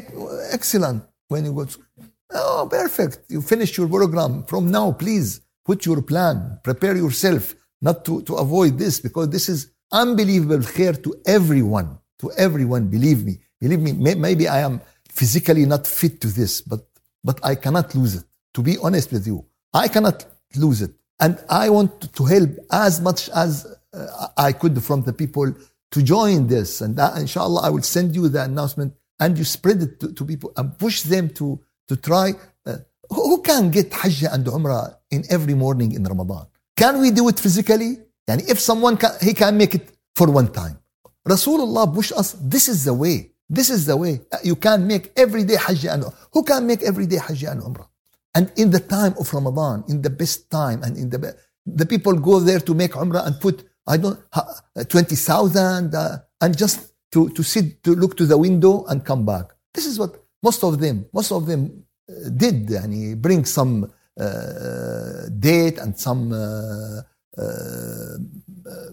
excellent. 0.51 1.03
When 1.29 1.45
you 1.45 1.53
go 1.53 1.65
to 1.65 1.71
school. 1.71 1.85
Oh, 2.31 2.67
perfect. 2.69 3.21
You 3.29 3.41
finish 3.41 3.75
your 3.77 3.87
program. 3.87 4.43
From 4.43 4.69
now, 4.69 4.91
please 4.91 5.41
put 5.63 5.85
your 5.85 6.01
plan. 6.03 6.59
Prepare 6.63 6.97
yourself 6.97 7.55
not 7.81 8.03
to, 8.05 8.21
to 8.23 8.35
avoid 8.35 8.77
this 8.77 8.99
because 8.99 9.29
this 9.29 9.47
is 9.47 9.71
unbelievable 9.91 10.63
care 10.63 10.93
to 10.93 11.15
everyone 11.25 11.97
to 12.19 12.31
everyone 12.37 12.87
believe 12.87 13.23
me 13.25 13.39
believe 13.59 13.79
me 13.79 13.91
may, 13.93 14.15
maybe 14.15 14.47
i 14.47 14.59
am 14.59 14.81
physically 15.09 15.65
not 15.65 15.85
fit 15.87 16.19
to 16.19 16.27
this 16.27 16.61
but 16.61 16.81
but 17.23 17.39
i 17.43 17.55
cannot 17.55 17.93
lose 17.95 18.15
it 18.15 18.25
to 18.53 18.61
be 18.61 18.77
honest 18.79 19.11
with 19.11 19.25
you 19.27 19.45
i 19.73 19.87
cannot 19.87 20.25
lose 20.57 20.81
it. 20.81 20.91
And 21.19 21.39
I 21.49 21.69
want 21.69 22.13
to 22.13 22.25
help 22.25 22.49
as 22.71 23.01
much 23.01 23.29
as 23.29 23.65
uh, 23.93 24.27
I 24.37 24.51
could 24.51 24.83
from 24.83 25.03
the 25.03 25.13
people 25.13 25.53
to 25.91 26.03
join 26.03 26.47
this. 26.47 26.81
And 26.81 26.95
that, 26.97 27.17
inshallah, 27.17 27.61
I 27.61 27.69
will 27.69 27.81
send 27.81 28.15
you 28.15 28.27
the 28.27 28.43
announcement 28.43 28.93
and 29.19 29.37
you 29.37 29.45
spread 29.45 29.81
it 29.81 29.99
to, 30.01 30.13
to 30.13 30.25
people 30.25 30.51
and 30.57 30.77
push 30.77 31.03
them 31.03 31.29
to, 31.29 31.59
to 31.87 31.95
try. 31.95 32.33
Uh, 32.65 32.77
who 33.09 33.41
can 33.41 33.71
get 33.71 33.93
Hajj 33.93 34.23
and 34.23 34.45
Umrah 34.45 34.95
in 35.11 35.23
every 35.29 35.53
morning 35.53 35.93
in 35.93 36.03
Ramadan? 36.03 36.47
Can 36.75 36.99
we 36.99 37.11
do 37.11 37.29
it 37.29 37.39
physically? 37.39 37.99
And 38.27 38.41
if 38.49 38.59
someone 38.59 38.97
can, 38.97 39.11
he 39.21 39.33
can 39.33 39.57
make 39.57 39.75
it 39.75 39.91
for 40.15 40.29
one 40.31 40.51
time. 40.51 40.79
Rasulullah 41.27 41.93
push 41.93 42.11
us, 42.11 42.33
this 42.33 42.67
is 42.67 42.85
the 42.85 42.93
way. 42.93 43.31
This 43.49 43.69
is 43.69 43.85
the 43.85 43.95
way. 43.97 44.21
You 44.43 44.55
can 44.55 44.87
make 44.87 45.11
every 45.15 45.43
day 45.43 45.55
Hajj 45.55 45.85
and 45.85 46.03
Who 46.33 46.43
can 46.43 46.65
make 46.65 46.81
every 46.81 47.05
day 47.05 47.17
Hajj 47.17 47.43
and 47.43 47.61
Umrah? 47.61 47.87
And 48.33 48.51
in 48.57 48.71
the 48.71 48.79
time 48.79 49.13
of 49.19 49.31
Ramadan, 49.33 49.83
in 49.87 50.01
the 50.01 50.09
best 50.09 50.49
time, 50.49 50.83
and 50.83 50.97
in 50.97 51.09
the 51.09 51.35
the 51.65 51.85
people 51.85 52.13
go 52.13 52.39
there 52.39 52.59
to 52.59 52.73
make 52.73 52.91
Umrah 52.93 53.25
and 53.25 53.39
put 53.39 53.63
I 53.87 53.97
don't 53.97 54.19
twenty 54.89 55.15
thousand 55.15 55.93
uh, 55.93 56.17
and 56.41 56.57
just 56.57 56.93
to 57.13 57.29
to 57.29 57.43
sit 57.43 57.83
to 57.83 57.95
look 57.95 58.17
to 58.17 58.25
the 58.25 58.37
window 58.37 58.85
and 58.85 59.05
come 59.05 59.25
back. 59.25 59.53
This 59.73 59.85
is 59.85 59.99
what 59.99 60.15
most 60.43 60.63
of 60.63 60.79
them 60.79 61.05
most 61.13 61.31
of 61.31 61.45
them 61.45 61.85
uh, 62.09 62.29
did. 62.35 62.67
Yani 62.67 63.15
bring 63.21 63.45
some 63.45 63.91
uh, 64.19 65.29
date 65.39 65.77
and 65.77 65.97
some 65.97 66.33
uh, 66.33 66.35
uh, 66.37 67.01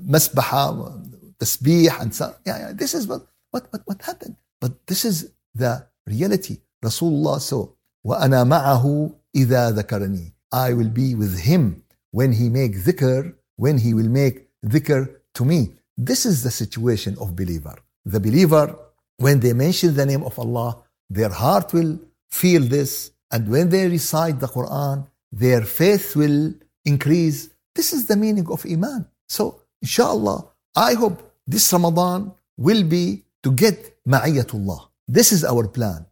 مسبحة, 0.02 1.02
tasbih 1.40 2.02
and 2.02 2.14
so, 2.14 2.34
yeah, 2.46 2.58
yeah, 2.60 2.72
this 2.74 2.94
is 2.94 3.08
what, 3.08 3.22
what 3.52 3.68
what 3.72 3.82
what 3.86 4.02
happened. 4.02 4.36
But 4.60 4.88
this 4.88 5.06
is 5.06 5.32
the 5.54 5.88
reality. 6.06 6.58
Rasulullah 6.84 7.40
saw 7.42 7.68
وأنا 8.06 8.44
معه 8.44 9.12
إذا 9.36 9.72
ذكرني 9.72 10.34
I 10.52 10.74
will 10.74 10.90
be 10.90 11.14
with 11.16 11.40
him 11.40 11.84
when 12.12 12.32
he 12.32 12.50
make 12.50 12.74
dhikr 12.78 13.34
when 13.58 13.78
he 13.78 13.94
will 13.94 14.10
make 14.10 14.48
dhikr 14.66 15.10
to 15.34 15.44
me 15.46 15.74
this 15.98 16.26
is 16.26 16.44
the 16.44 16.52
situation 16.52 17.18
of 17.20 17.36
believer 17.36 17.76
the 18.06 18.20
believer 18.20 18.76
when 19.18 19.40
they 19.40 19.54
mention 19.54 19.96
the 19.96 20.06
name 20.06 20.24
of 20.24 20.40
Allah 20.40 20.78
their 21.10 21.30
heart 21.30 21.74
will 21.74 22.00
feel 22.30 22.62
this 22.62 23.12
and 23.32 23.50
when 23.50 23.70
they 23.70 23.88
recite 23.90 24.40
the 24.40 24.48
Quran 24.48 25.08
their 25.32 25.64
faith 25.64 26.16
will 26.16 26.54
increase 26.86 27.50
this 27.75 27.93
is 27.93 28.07
the 28.07 28.17
meaning 28.17 28.47
of 28.51 28.65
iman 28.67 29.07
so 29.29 29.61
inshallah 29.81 30.39
I 30.77 30.95
hope 30.95 31.19
this 31.47 31.73
Ramadan 31.73 32.33
will 32.57 32.85
be 32.85 33.25
to 33.43 33.51
get 33.53 33.77
ma'iyatullah 34.07 34.81
this 35.09 35.33
is 35.33 35.45
our 35.45 35.67
plan 35.69 36.07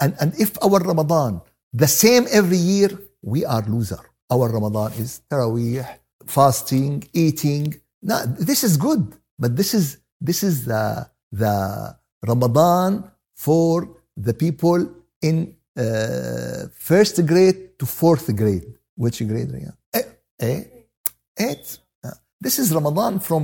and, 0.00 0.14
and 0.20 0.34
if 0.38 0.50
our 0.62 0.78
Ramadan 0.80 1.40
the 1.72 1.88
same 1.88 2.26
every 2.30 2.58
year, 2.58 2.90
we 3.22 3.44
are 3.44 3.62
loser. 3.62 4.00
Our 4.30 4.48
Ramadan 4.52 4.92
is 4.98 5.22
Taraweeh, 5.30 5.86
fasting, 6.26 7.04
eating. 7.14 7.74
No, 8.02 8.24
this 8.26 8.62
is 8.62 8.76
good, 8.76 9.14
but 9.38 9.56
this 9.56 9.72
is 9.72 9.98
this 10.20 10.42
is 10.42 10.66
the 10.66 11.08
the 11.30 11.96
Ramadan 12.26 13.10
for 13.36 13.88
the 14.16 14.34
people 14.34 14.86
in 15.22 15.56
uh, 15.78 16.68
first 16.74 17.24
grade 17.26 17.78
to 17.78 17.86
fourth 17.86 18.34
grade. 18.36 18.66
Which 18.94 19.26
grade? 19.26 19.50
Yeah. 19.52 19.70
Eh, 19.94 20.02
eh, 20.40 20.64
Uh, 22.04 22.10
this 22.40 22.58
is 22.58 22.72
Ramadan 22.72 23.20
from 23.20 23.42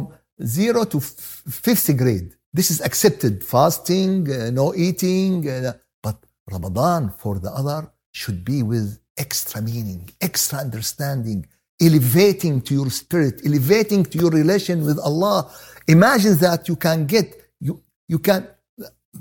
zero 0.56 0.84
to 0.84 1.00
fifth 1.00 1.96
grade. 1.96 2.34
This 2.52 2.70
is 2.70 2.80
accepted. 2.80 3.44
Fasting, 3.44 4.30
uh, 4.30 4.50
no 4.50 4.74
eating. 4.74 5.48
Uh, 5.48 5.72
but 6.02 6.16
Ramadan 6.50 7.12
for 7.18 7.38
the 7.38 7.50
other 7.50 7.90
should 8.12 8.44
be 8.44 8.62
with 8.62 8.98
extra 9.16 9.60
meaning, 9.60 10.08
extra 10.20 10.58
understanding, 10.58 11.46
elevating 11.80 12.60
to 12.62 12.74
your 12.74 12.90
spirit, 12.90 13.40
elevating 13.44 14.04
to 14.04 14.18
your 14.18 14.30
relation 14.30 14.84
with 14.84 14.98
Allah. 14.98 15.50
Imagine 15.86 16.36
that 16.38 16.68
you 16.68 16.76
can 16.76 17.06
get, 17.06 17.26
you, 17.60 17.82
you 18.06 18.18
can, 18.18 18.46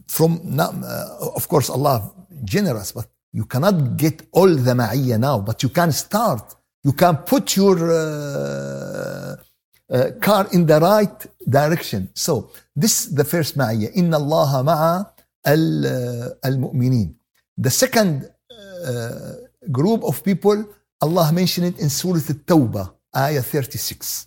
from, 0.07 0.59
uh, 0.59 1.33
of 1.35 1.47
course, 1.47 1.69
Allah 1.69 2.13
generous, 2.43 2.91
but 2.91 3.07
you 3.33 3.45
cannot 3.45 3.97
get 3.97 4.21
all 4.31 4.47
the 4.47 4.73
ma'iyya 4.73 5.19
now, 5.19 5.39
but 5.39 5.63
you 5.63 5.69
can 5.69 5.91
start. 5.91 6.55
You 6.84 6.92
can 6.92 7.16
put 7.18 7.56
your 7.56 7.76
uh, 7.78 9.36
uh, 9.90 10.10
car 10.20 10.48
in 10.52 10.66
the 10.66 10.80
right 10.80 11.26
direction. 11.48 12.10
So 12.14 12.50
this 12.74 13.06
is 13.06 13.14
the 13.14 13.24
first 13.24 13.56
ma'iyya. 13.56 13.90
Inna 13.94 14.16
Allah 14.18 14.50
ma'a 14.64 15.12
al-mu'minin. 15.44 17.14
The 17.56 17.70
second 17.70 18.30
uh, 18.86 19.34
group 19.70 20.02
of 20.04 20.24
people, 20.24 20.64
Allah 21.00 21.32
mentioned 21.32 21.66
it 21.66 21.78
in 21.78 21.90
Surah 21.90 22.18
At-Tawbah, 22.28 22.92
ayah 23.16 23.42
36. 23.42 24.26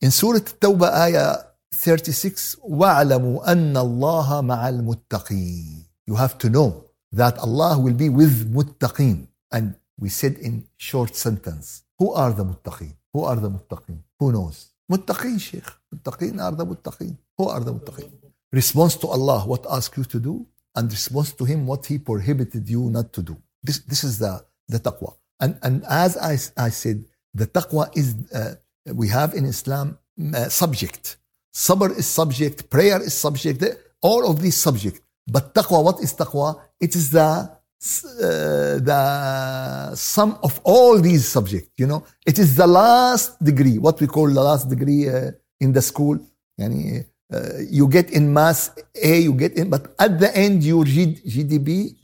In 0.00 0.10
Surah 0.10 0.38
At-Tawbah, 0.38 0.90
ayah 1.06 1.36
36, 1.74 2.56
وَاعْلَمُوا 2.64 3.46
أَنَّ 3.46 3.76
اللَّهَ 3.76 4.28
مَعَ 4.42 4.60
الْمُتَّقِينَ 4.68 5.84
You 6.06 6.14
have 6.14 6.38
to 6.38 6.48
know 6.48 6.84
that 7.12 7.38
Allah 7.38 7.78
will 7.78 7.94
be 7.94 8.08
with 8.08 8.52
muttaqeen. 8.52 9.28
And 9.52 9.74
we 9.99 10.09
said 10.09 10.33
in 10.47 10.53
short 10.77 11.15
sentence, 11.15 11.83
who 11.99 12.13
are 12.13 12.31
the 12.31 12.45
muttaqeen? 12.45 12.93
Who 13.13 13.23
are 13.23 13.35
the 13.35 13.49
muttaqeen? 13.49 13.99
Who 14.19 14.31
knows? 14.31 14.57
Muttaqeen, 14.91 15.39
Sheikh. 15.39 15.69
Muttaqeen 15.93 16.41
are 16.41 16.55
the 16.59 16.65
muttaqeen. 16.65 17.17
Who 17.37 17.47
are 17.49 17.59
the 17.59 17.73
muttaqeen? 17.73 18.11
Response 18.51 18.95
to 18.97 19.07
Allah, 19.07 19.41
what 19.41 19.65
ask 19.69 19.95
you 19.97 20.05
to 20.05 20.19
do, 20.19 20.45
and 20.75 20.89
response 20.89 21.33
to 21.33 21.43
Him, 21.45 21.67
what 21.67 21.85
He 21.85 21.97
prohibited 21.99 22.67
you 22.69 22.89
not 22.89 23.11
to 23.13 23.21
do. 23.21 23.37
This, 23.61 23.79
this 23.79 24.03
is 24.03 24.17
the, 24.19 24.43
the 24.67 24.79
taqwa. 24.79 25.13
And, 25.39 25.59
and 25.61 25.83
as 25.87 26.17
I, 26.17 26.33
I 26.65 26.69
said, 26.69 27.05
the 27.33 27.47
taqwa 27.47 27.95
is, 27.95 28.15
uh, 28.33 28.55
we 28.93 29.07
have 29.09 29.33
in 29.33 29.45
Islam 29.45 29.97
uh, 30.33 30.49
subject. 30.49 31.17
Sabr 31.53 31.97
is 31.97 32.07
subject, 32.07 32.69
prayer 32.69 33.01
is 33.01 33.13
subject, 33.13 33.63
all 34.01 34.29
of 34.29 34.41
these 34.41 34.55
subject. 34.55 35.01
But 35.27 35.53
taqwa, 35.53 35.83
what 35.83 35.99
is 35.99 36.13
taqwa? 36.13 36.59
It 36.79 36.95
is 36.95 37.11
the 37.11 37.58
uh, 37.81 38.79
the 38.89 39.95
sum 39.95 40.37
of 40.43 40.59
all 40.63 40.99
these 40.99 41.27
subjects. 41.27 41.71
You 41.77 41.87
know, 41.87 42.03
it 42.25 42.37
is 42.37 42.55
the 42.55 42.67
last 42.67 43.41
degree, 43.43 43.77
what 43.77 43.99
we 44.01 44.07
call 44.07 44.27
the 44.27 44.43
last 44.43 44.69
degree 44.69 45.07
uh, 45.07 45.31
in 45.59 45.71
the 45.71 45.81
school. 45.81 46.19
Yani, 46.59 47.05
uh, 47.33 47.39
you 47.69 47.87
get 47.87 48.11
in 48.11 48.33
mass 48.33 48.71
A, 49.01 49.19
you 49.19 49.33
get 49.33 49.53
in, 49.53 49.69
but 49.69 49.93
at 49.97 50.19
the 50.19 50.35
end 50.35 50.63
your 50.63 50.83
G, 50.83 51.21
GDB, 51.25 51.95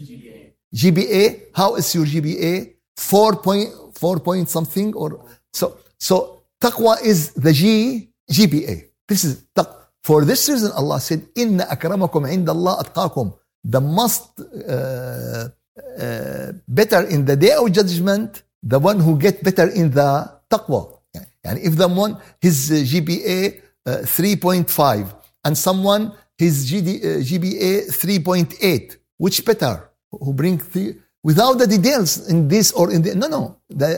GBA. 0.74 1.48
How 1.54 1.76
is 1.76 1.94
your 1.94 2.06
GBA? 2.06 2.74
Four 2.96 3.36
point 3.38 3.70
four 3.94 4.20
point 4.20 4.50
something 4.50 4.94
or 4.94 5.26
so. 5.52 5.78
So 6.00 6.44
taqwa 6.62 7.04
is 7.04 7.34
the 7.34 7.52
G 7.52 8.10
GBA. 8.32 8.90
This 9.08 9.26
is 9.26 9.44
taqwa. 9.56 9.86
For 10.06 10.24
this 10.24 10.48
reason, 10.48 10.72
Allah 10.72 11.00
said, 11.02 11.26
"Inna 11.36 11.66
akramakum 11.66 12.30
inda 12.32 12.50
Allah 12.50 12.84
atqakum." 12.84 13.34
The 13.64 13.82
most 13.82 14.40
uh, 14.40 15.50
uh, 15.78 16.52
better 16.68 17.02
in 17.08 17.26
the 17.26 17.36
day 17.36 17.54
of 17.54 17.72
judgment, 17.72 18.44
the 18.64 18.80
one 18.80 19.00
who 19.00 19.18
get 19.18 19.44
better 19.44 19.68
in 19.70 19.92
the 19.92 20.32
taqwa. 20.50 20.92
And 21.44 21.60
if 21.60 21.76
the 21.76 21.88
one 21.88 22.18
his 22.42 22.72
GPA 22.72 23.62
uh, 23.86 23.90
3.5 24.02 25.14
and 25.44 25.58
someone 25.58 26.14
his 26.38 26.70
GD, 26.72 26.90
uh, 27.00 27.08
GPA 27.22 27.88
3.8, 27.92 28.98
which 29.18 29.46
better? 29.46 29.90
Who 30.12 30.34
bring 30.34 30.60
without 31.24 31.58
the 31.58 31.68
details 31.68 32.30
in 32.30 32.48
this 32.48 32.72
or 32.72 32.94
in 32.94 33.02
the 33.02 33.16
no 33.16 33.28
no 33.28 33.58
the 33.70 33.90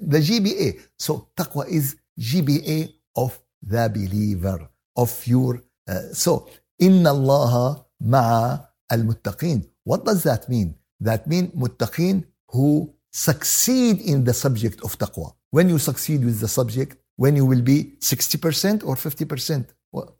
the 0.00 0.18
GBA. 0.18 0.80
So 0.98 1.28
taqwa 1.36 1.66
is 1.68 1.96
GBA 2.18 2.92
of 3.16 3.38
the 3.62 3.88
believer 3.88 4.68
of 4.94 5.10
your 5.26 5.62
uh, 5.88 6.12
so 6.12 6.48
inna 6.78 7.10
Allah 7.10 7.84
ma'a 8.04 8.68
al-muttaqin 8.90 9.66
what 9.82 10.04
does 10.04 10.22
that 10.22 10.48
mean 10.48 10.74
that 11.00 11.26
mean 11.26 11.48
muttaqin 11.62 12.24
who 12.48 12.92
succeed 13.10 14.00
in 14.00 14.24
the 14.24 14.34
subject 14.34 14.80
of 14.82 14.98
taqwa 14.98 15.32
when 15.50 15.68
you 15.68 15.78
succeed 15.78 16.24
with 16.24 16.40
the 16.40 16.48
subject 16.48 16.96
when 17.16 17.34
you 17.34 17.44
will 17.44 17.62
be 17.62 17.94
60% 18.00 18.86
or 18.86 18.94
50% 18.94 19.66
well, 19.92 20.16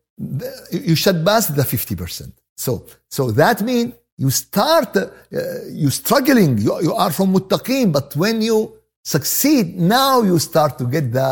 you 0.71 0.97
should 0.97 1.25
pass 1.25 1.49
the 1.49 1.63
50% 1.63 2.33
so 2.57 2.87
so 3.09 3.31
that 3.31 3.63
means 3.63 3.93
you 4.17 4.31
start 4.31 4.97
uh, 4.97 5.07
you 5.71 5.91
struggling 5.91 6.59
you, 6.59 6.73
you 6.83 6.95
are 6.95 7.13
from 7.13 7.33
muttaqin 7.35 7.93
but 7.93 8.15
when 8.17 8.43
you 8.43 8.59
succeed 9.05 9.79
now 9.79 10.23
you 10.23 10.39
start 10.39 10.77
to 10.79 10.85
get 10.87 11.13
the 11.13 11.31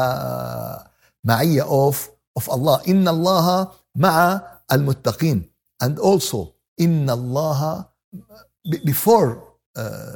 ma'iyya 1.27 1.65
of 1.67 2.11
of 2.37 2.45
Allah. 2.53 2.85
Inna 2.87 3.11
Allah 3.11 3.73
ma'a 3.97 4.61
al-muttaqin. 4.69 5.49
And 5.81 5.99
also, 5.99 6.55
Inna 6.79 7.13
Allah, 7.17 7.89
before 8.86 9.30
uh, 9.76 10.12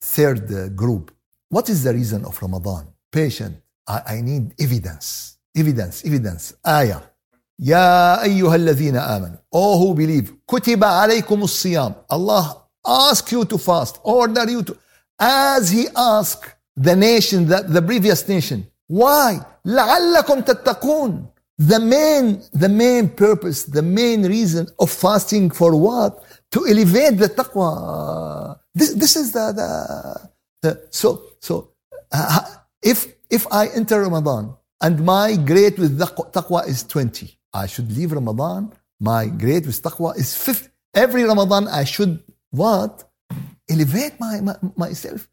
third 0.00 0.52
uh, 0.52 0.68
group, 0.68 1.12
what 1.48 1.68
is 1.68 1.82
the 1.84 1.92
reason 1.92 2.24
of 2.24 2.40
Ramadan? 2.40 2.86
Patient. 3.12 3.56
I, 3.86 4.02
I 4.06 4.20
need 4.20 4.54
evidence. 4.58 5.38
Evidence, 5.56 6.04
evidence. 6.04 6.54
Ayah. 6.66 7.02
يا 7.62 8.22
أيها 8.22 8.54
الذين 8.56 8.96
آمنوا 8.96 9.36
All 9.52 9.78
who 9.78 9.94
believe 9.94 10.32
كتب 10.48 10.84
عليكم 10.84 11.42
الصيام 11.42 11.94
Allah 12.10 12.56
ask 12.86 13.30
you 13.32 13.44
to 13.44 13.58
fast 13.58 13.98
order 14.02 14.48
you 14.48 14.62
to 14.62 14.76
as 15.18 15.70
he 15.70 15.86
asked 15.94 16.54
the 16.76 16.96
nation 16.96 17.46
the, 17.46 17.62
the 17.68 17.82
previous 17.82 18.26
nation 18.26 18.64
why 18.88 19.40
لعلكم 19.66 20.40
تتقون 20.40 21.26
the 21.60 21.78
main, 21.78 22.40
the 22.54 22.70
main 22.70 23.10
purpose, 23.10 23.64
the 23.64 23.82
main 23.82 24.22
reason 24.26 24.66
of 24.78 24.90
fasting 24.90 25.50
for 25.50 25.76
what? 25.76 26.24
to 26.51 26.65
elevate 26.67 27.17
the 27.17 27.29
taqwa. 27.29 28.59
This, 28.73 28.93
this 28.93 29.15
is 29.15 29.31
the, 29.31 29.51
the, 29.51 30.29
the 30.61 30.87
so, 30.89 31.23
so 31.39 31.71
uh, 32.11 32.39
if, 32.81 33.15
if 33.29 33.45
I 33.51 33.67
enter 33.67 34.01
Ramadan 34.01 34.55
and 34.81 35.03
my 35.03 35.35
grade 35.35 35.77
with 35.77 35.99
taqwa 35.99 36.67
is 36.67 36.83
20, 36.83 37.37
I 37.53 37.65
should 37.67 37.91
leave 37.95 38.11
Ramadan. 38.11 38.71
My 38.99 39.27
grade 39.27 39.65
with 39.65 39.81
taqwa 39.81 40.17
is 40.17 40.35
50. 40.35 40.69
Every 40.93 41.23
Ramadan 41.23 41.67
I 41.67 41.83
should 41.83 42.23
what? 42.51 43.03
Elevate 43.69 44.19
my, 44.19 44.39
my, 44.39 44.55
myself. 44.77 45.27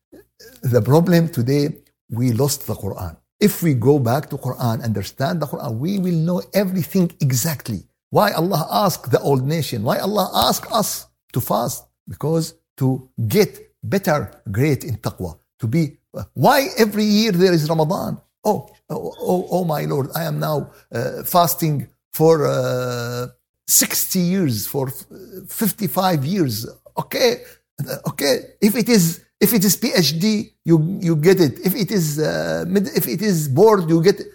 The 0.62 0.82
problem 0.82 1.28
today, 1.28 1.68
we 2.10 2.32
lost 2.32 2.66
the 2.66 2.74
Quran. 2.74 3.16
If 3.38 3.62
we 3.62 3.74
go 3.74 3.98
back 3.98 4.28
to 4.30 4.36
Quran, 4.36 4.82
understand 4.82 5.40
the 5.40 5.46
Quran, 5.46 5.78
we 5.78 5.98
will 5.98 6.14
know 6.14 6.42
everything 6.54 7.12
exactly. 7.20 7.84
Why 8.12 8.32
Allah 8.32 8.68
asked 8.84 9.10
the 9.10 9.20
old 9.20 9.42
nation? 9.56 9.82
Why 9.82 9.96
Allah 9.96 10.30
asked 10.48 10.70
us 10.70 11.06
to 11.32 11.40
fast? 11.40 11.86
Because 12.06 12.54
to 12.76 13.08
get 13.26 13.50
better 13.82 14.30
grade 14.50 14.84
in 14.84 14.96
taqwa. 14.98 15.38
To 15.60 15.66
be 15.66 15.96
why 16.34 16.68
every 16.76 17.04
year 17.04 17.32
there 17.32 17.54
is 17.54 17.66
Ramadan? 17.70 18.20
Oh, 18.44 18.68
oh, 18.90 19.14
oh, 19.18 19.48
oh 19.50 19.64
my 19.64 19.86
Lord, 19.86 20.10
I 20.14 20.24
am 20.24 20.38
now 20.38 20.70
uh, 20.92 21.22
fasting 21.22 21.88
for 22.12 22.46
uh, 22.46 23.28
60 23.66 24.18
years, 24.18 24.66
for 24.66 24.88
55 25.48 26.24
years. 26.26 26.66
Okay, 26.98 27.42
okay. 28.08 28.40
If 28.60 28.76
it 28.76 28.90
is 28.90 29.24
if 29.40 29.54
it 29.54 29.64
is 29.64 29.74
PhD, 29.78 30.52
you, 30.64 30.98
you 31.00 31.16
get 31.16 31.40
it. 31.40 31.60
If 31.64 31.74
it 31.74 31.90
is 31.90 32.18
uh, 32.18 32.66
if 32.94 33.08
it 33.08 33.22
is 33.22 33.48
board, 33.48 33.88
you 33.88 34.02
get 34.02 34.20
it. 34.20 34.26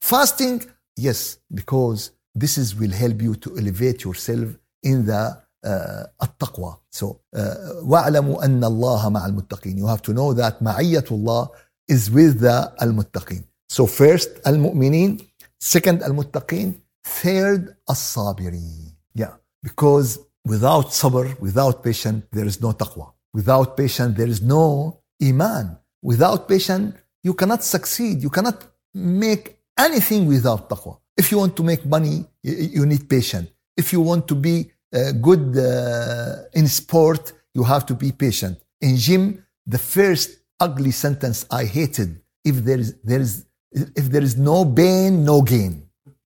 Fasting, 0.00 0.64
yes, 0.96 1.38
because 1.52 2.12
this 2.35 2.57
is 2.57 2.75
will 2.75 2.91
help 2.91 3.21
you 3.21 3.35
to 3.35 3.57
elevate 3.57 4.03
yourself 4.03 4.47
in 4.83 5.05
the 5.05 5.37
uh, 5.65 6.05
التقوى. 6.23 6.77
So 6.91 7.19
uh, 7.35 7.39
واعلموا 7.83 8.45
أن 8.45 8.63
الله 8.63 9.09
مع 9.09 9.25
المتقين. 9.25 9.77
You 9.77 9.87
have 9.87 10.01
to 10.01 10.13
know 10.13 10.33
that 10.33 10.61
معية 10.61 11.05
الله 11.11 11.49
is 11.91 12.09
with 12.09 12.39
the 12.39 12.71
المتقين. 12.81 13.43
So 13.69 13.85
first 13.85 14.29
المؤمنين, 14.47 15.17
second 15.59 16.03
المتقين, 16.03 16.73
third 17.21 17.75
الصابرين. 17.89 18.95
Yeah, 19.15 19.33
because 19.63 20.19
without 20.45 20.87
sabr, 20.91 21.39
without 21.39 21.83
patience, 21.83 22.23
there 22.31 22.45
is 22.45 22.61
no 22.61 22.73
taqwa. 22.73 23.13
Without 23.33 23.77
patience, 23.77 24.17
there 24.17 24.27
is 24.27 24.41
no 24.41 24.99
iman. 25.21 25.77
Without 26.01 26.47
patience, 26.47 26.93
you 27.23 27.33
cannot 27.33 27.63
succeed. 27.63 28.21
You 28.21 28.29
cannot 28.29 28.57
make 28.93 29.57
anything 29.77 30.27
without 30.27 30.69
taqwa. 30.69 30.97
If 31.20 31.32
you 31.32 31.38
want 31.38 31.56
to 31.56 31.64
make 31.64 31.84
money, 31.84 32.24
you 32.42 32.86
need 32.86 33.08
patience. 33.08 33.48
If 33.76 33.92
you 33.92 34.00
want 34.00 34.28
to 34.28 34.36
be 34.36 34.70
uh, 34.94 35.12
good 35.12 35.44
uh, 35.58 36.58
in 36.60 36.66
sport, 36.68 37.32
you 37.54 37.64
have 37.64 37.84
to 37.86 37.94
be 37.94 38.12
patient. 38.12 38.56
In 38.80 38.96
gym, 38.96 39.44
the 39.66 39.78
first 39.78 40.28
ugly 40.60 40.92
sentence 40.92 41.44
I 41.50 41.64
hated: 41.64 42.20
if 42.44 42.56
there 42.64 42.78
is 42.78 42.94
there 43.02 43.20
is 43.20 43.44
if 43.72 44.06
there 44.12 44.22
is 44.22 44.36
no 44.36 44.64
pain, 44.64 45.24
no 45.24 45.42
gain. 45.42 45.72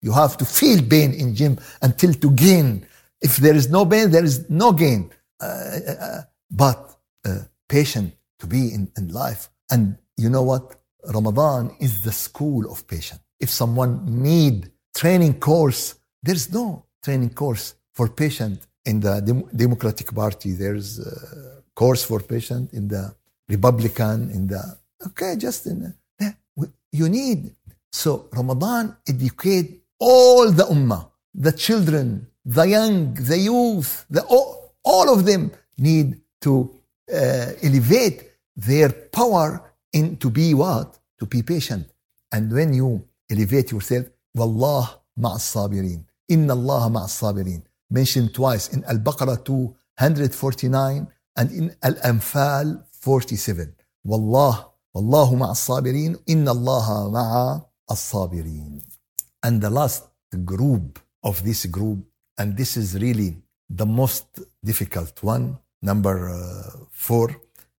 You 0.01 0.13
have 0.13 0.37
to 0.39 0.45
feel 0.45 0.83
pain 0.83 1.13
in 1.13 1.35
gym 1.35 1.59
until 1.83 2.13
to 2.15 2.31
gain. 2.31 2.87
If 3.21 3.37
there 3.37 3.55
is 3.55 3.69
no 3.69 3.85
pain, 3.85 4.11
there 4.11 4.25
is 4.25 4.49
no 4.49 4.73
gain. 4.73 5.11
Uh, 5.41 5.45
uh, 5.45 5.93
uh 6.07 6.23
but 6.51 6.81
uh, 7.27 7.41
patient 7.69 8.15
to 8.41 8.47
be 8.47 8.73
in, 8.77 8.91
in 8.97 9.09
life. 9.09 9.51
And 9.71 9.99
you 10.17 10.31
know 10.31 10.43
what? 10.43 10.65
Ramadan 11.05 11.77
is 11.79 12.03
the 12.03 12.13
school 12.13 12.71
of 12.73 12.87
patience. 12.87 13.21
If 13.39 13.51
someone 13.51 14.23
need 14.23 14.71
training 15.01 15.39
course, 15.39 15.95
there's 16.27 16.53
no 16.53 16.67
training 17.05 17.33
course 17.43 17.67
for 17.97 18.09
patient 18.09 18.59
in 18.85 18.99
the 18.99 19.15
Dem- 19.21 19.49
Democratic 19.65 20.09
Party. 20.13 20.51
There's 20.53 20.99
a 20.99 21.63
course 21.75 22.03
for 22.05 22.21
patient 22.35 22.73
in 22.73 22.89
the 22.89 23.05
Republican, 23.49 24.19
in 24.37 24.49
the 24.53 24.63
okay, 25.07 25.37
just 25.37 25.67
in 25.67 25.79
the, 26.19 26.69
you 27.01 27.09
need. 27.09 27.41
So 27.93 28.29
Ramadan 28.33 28.97
educate 29.07 29.69
all 30.01 30.51
the 30.51 30.65
ummah, 30.65 31.05
the 31.47 31.53
children, 31.53 32.27
the 32.45 32.65
young, 32.77 33.15
the 33.15 33.39
youth, 33.39 34.05
the 34.11 34.23
all, 34.23 34.75
all 34.83 35.09
of 35.15 35.25
them 35.25 35.53
need 35.79 36.09
to 36.41 36.53
uh, 37.13 37.53
elevate 37.63 38.19
their 38.57 38.91
power 39.19 39.49
in 39.93 40.17
to 40.17 40.29
be 40.29 40.55
what? 40.55 40.99
To 41.21 41.27
be 41.27 41.43
patient. 41.43 41.87
And 42.33 42.53
when 42.53 42.75
you 42.75 43.05
elevate 43.31 43.71
yourself, 43.71 44.07
Wallah 44.39 45.01
ma'as 45.19 45.45
sabirin. 45.55 46.05
Inna 46.29 46.55
Allah 46.55 46.89
ma'as 46.91 47.15
sabirin. 47.21 47.63
Mentioned 47.91 48.35
twice 48.35 48.69
in 48.69 48.85
Al-Baqarah 48.85 49.45
249 49.45 51.09
and 51.37 51.51
in 51.51 51.75
Al-Anfal 51.83 52.85
47. 52.93 53.75
Wallah, 54.05 54.71
Wallahu 54.95 55.37
ma'as 55.43 55.61
sabirin. 55.69 56.17
Inna 56.27 56.53
Allah 56.53 56.87
ma'as 57.17 58.01
sabirin. 58.13 58.83
And 59.43 59.61
the 59.61 59.71
last 59.71 60.05
group 60.45 60.99
of 61.23 61.43
this 61.45 61.67
group, 61.67 62.05
and 62.39 62.57
this 62.57 62.77
is 62.77 62.95
really 62.95 63.37
the 63.69 63.87
most 63.87 64.27
difficult 64.65 65.23
one, 65.23 65.59
number 65.83 66.29
uh, 66.29 66.85
four, 66.91 67.35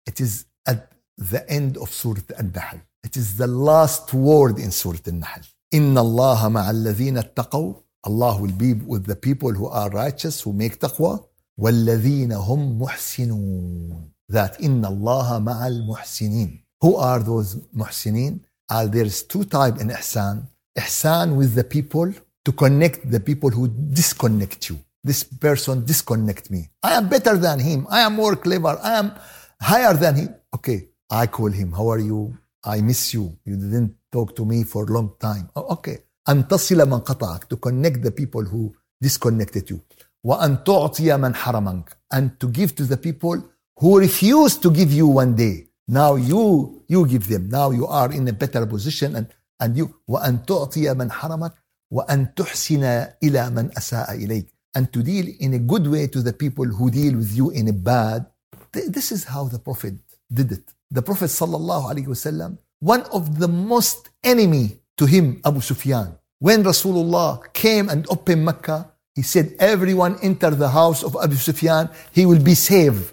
it 0.06 0.19
is 0.19 0.45
at 0.67 0.91
the 1.17 1.50
end 1.50 1.78
of 1.78 1.91
Surah 1.91 2.22
Al-Nahl. 2.38 2.80
It 3.04 3.15
is 3.17 3.38
the 3.38 3.48
last 3.48 4.13
word 4.13 4.58
in 4.60 4.72
Surah 4.72 5.00
Al-Nahl. 5.08 5.43
إن 5.74 5.98
الله 5.98 6.48
مع 6.48 6.70
الذين 6.70 7.18
اتقوا 7.18 7.74
Allah 8.07 8.38
will 8.38 8.53
be 8.53 8.74
with 8.74 9.07
the 9.07 9.16
people 9.16 9.53
who 9.53 9.66
are 9.66 9.88
righteous, 9.90 10.42
who 10.42 10.53
make 10.53 10.79
taqwa. 10.79 11.24
والذين 11.59 12.33
هم 12.33 12.79
محسنون. 12.79 14.11
That 14.29 14.61
إن 14.61 14.85
الله 14.85 15.38
مع 15.38 15.66
المحسنين. 15.66 16.61
Who 16.83 16.96
are 16.96 17.20
those 17.20 17.57
محسنين? 17.72 18.40
Uh, 18.68 18.87
there's 18.87 19.22
two 19.22 19.44
type 19.44 19.81
in 19.81 19.88
ihsan. 19.88 20.46
Ihsan 20.79 21.37
with 21.37 21.55
the 21.55 21.64
people 21.64 22.12
to 22.44 22.53
connect 22.53 23.11
the 23.11 23.20
people 23.20 23.50
who 23.50 23.68
disconnect 23.68 24.68
you. 24.68 24.79
This 25.03 25.24
person 25.24 25.85
disconnect 25.85 26.50
me. 26.50 26.70
I 26.83 26.94
am 26.94 27.09
better 27.09 27.37
than 27.37 27.59
him. 27.59 27.87
I 27.90 28.00
am 28.00 28.14
more 28.14 28.37
clever. 28.37 28.79
I 28.83 28.98
am 28.98 29.12
higher 29.61 29.94
than 29.94 30.14
him. 30.16 30.35
Okay, 30.55 30.88
I 31.11 31.27
call 31.27 31.50
him. 31.50 31.72
How 31.72 31.88
are 31.88 31.98
you? 31.98 32.37
I 32.64 32.81
miss 32.81 33.12
you. 33.14 33.37
You 33.44 33.57
didn't 33.57 33.96
talk 34.12 34.35
to 34.37 34.44
me 34.44 34.64
for 34.64 34.85
a 34.85 34.92
long 34.92 35.14
time. 35.20 35.48
Oh, 35.57 35.66
okay. 35.77 35.98
أن 36.29 36.48
تصل 36.48 36.88
من 36.88 36.98
قطعك 37.00 37.44
to 37.48 37.57
connect 37.57 38.03
the 38.03 38.11
people 38.11 38.42
who 38.44 38.72
disconnected 39.03 39.70
you. 39.70 39.81
وأن 40.24 40.64
تعطي 40.64 41.16
من 41.16 41.35
حرمك 41.35 41.96
and 42.12 42.38
to 42.40 42.48
give 42.48 42.74
to 42.74 42.85
the 42.85 42.96
people 42.96 43.42
who 43.81 43.98
refused 43.98 44.62
to 44.62 44.70
give 44.70 44.92
you 44.92 45.07
one 45.07 45.35
day. 45.35 45.66
Now 45.88 46.14
you 46.16 46.83
you 46.88 47.07
give 47.07 47.29
them. 47.29 47.48
Now 47.48 47.70
you 47.70 47.87
are 47.87 48.12
in 48.12 48.27
a 48.29 48.33
better 48.33 48.66
position 48.66 49.16
and 49.16 49.27
and 49.61 49.77
you 49.77 49.94
وأن 50.09 50.46
تعطي 50.46 50.94
من 50.94 51.11
حرمك 51.11 51.53
وأن 51.90 52.35
تحسن 52.35 52.85
إلى 53.22 53.50
من 53.50 53.70
أساء 53.79 54.14
إليك 54.14 54.55
and 54.74 54.92
to 54.92 55.03
deal 55.03 55.27
in 55.40 55.55
a 55.55 55.59
good 55.59 55.87
way 55.87 56.07
to 56.09 56.20
the 56.20 56.33
people 56.33 56.64
who 56.66 56.90
deal 56.90 57.16
with 57.16 57.33
you 57.37 57.50
in 57.50 57.68
a 57.68 57.72
bad. 57.72 58.27
This 58.72 59.12
is 59.12 59.24
how 59.24 59.44
the 59.44 59.59
Prophet 59.59 59.94
did 60.33 60.50
it. 60.53 60.64
The 60.90 61.03
Prophet 61.03 61.27
sallallahu 61.27 61.85
alaihi 61.92 62.07
wasallam, 62.09 62.59
one 62.81 63.03
of 63.12 63.38
the 63.38 63.48
most 63.48 64.11
enemy 64.22 64.81
to 64.96 65.07
him, 65.07 65.40
Abu 65.44 65.61
Sufyan. 65.61 66.16
When 66.38 66.62
Rasulullah 66.62 67.53
came 67.53 67.88
and 67.88 68.07
opened 68.11 68.44
Mecca, 68.44 68.92
he 69.14 69.22
said, 69.22 69.55
everyone 69.59 70.18
enter 70.22 70.50
the 70.50 70.68
house 70.68 71.03
of 71.03 71.16
Abu 71.22 71.37
Sufyan, 71.37 71.88
he 72.12 72.27
will 72.27 72.42
be 72.42 72.55
saved. 72.55 73.12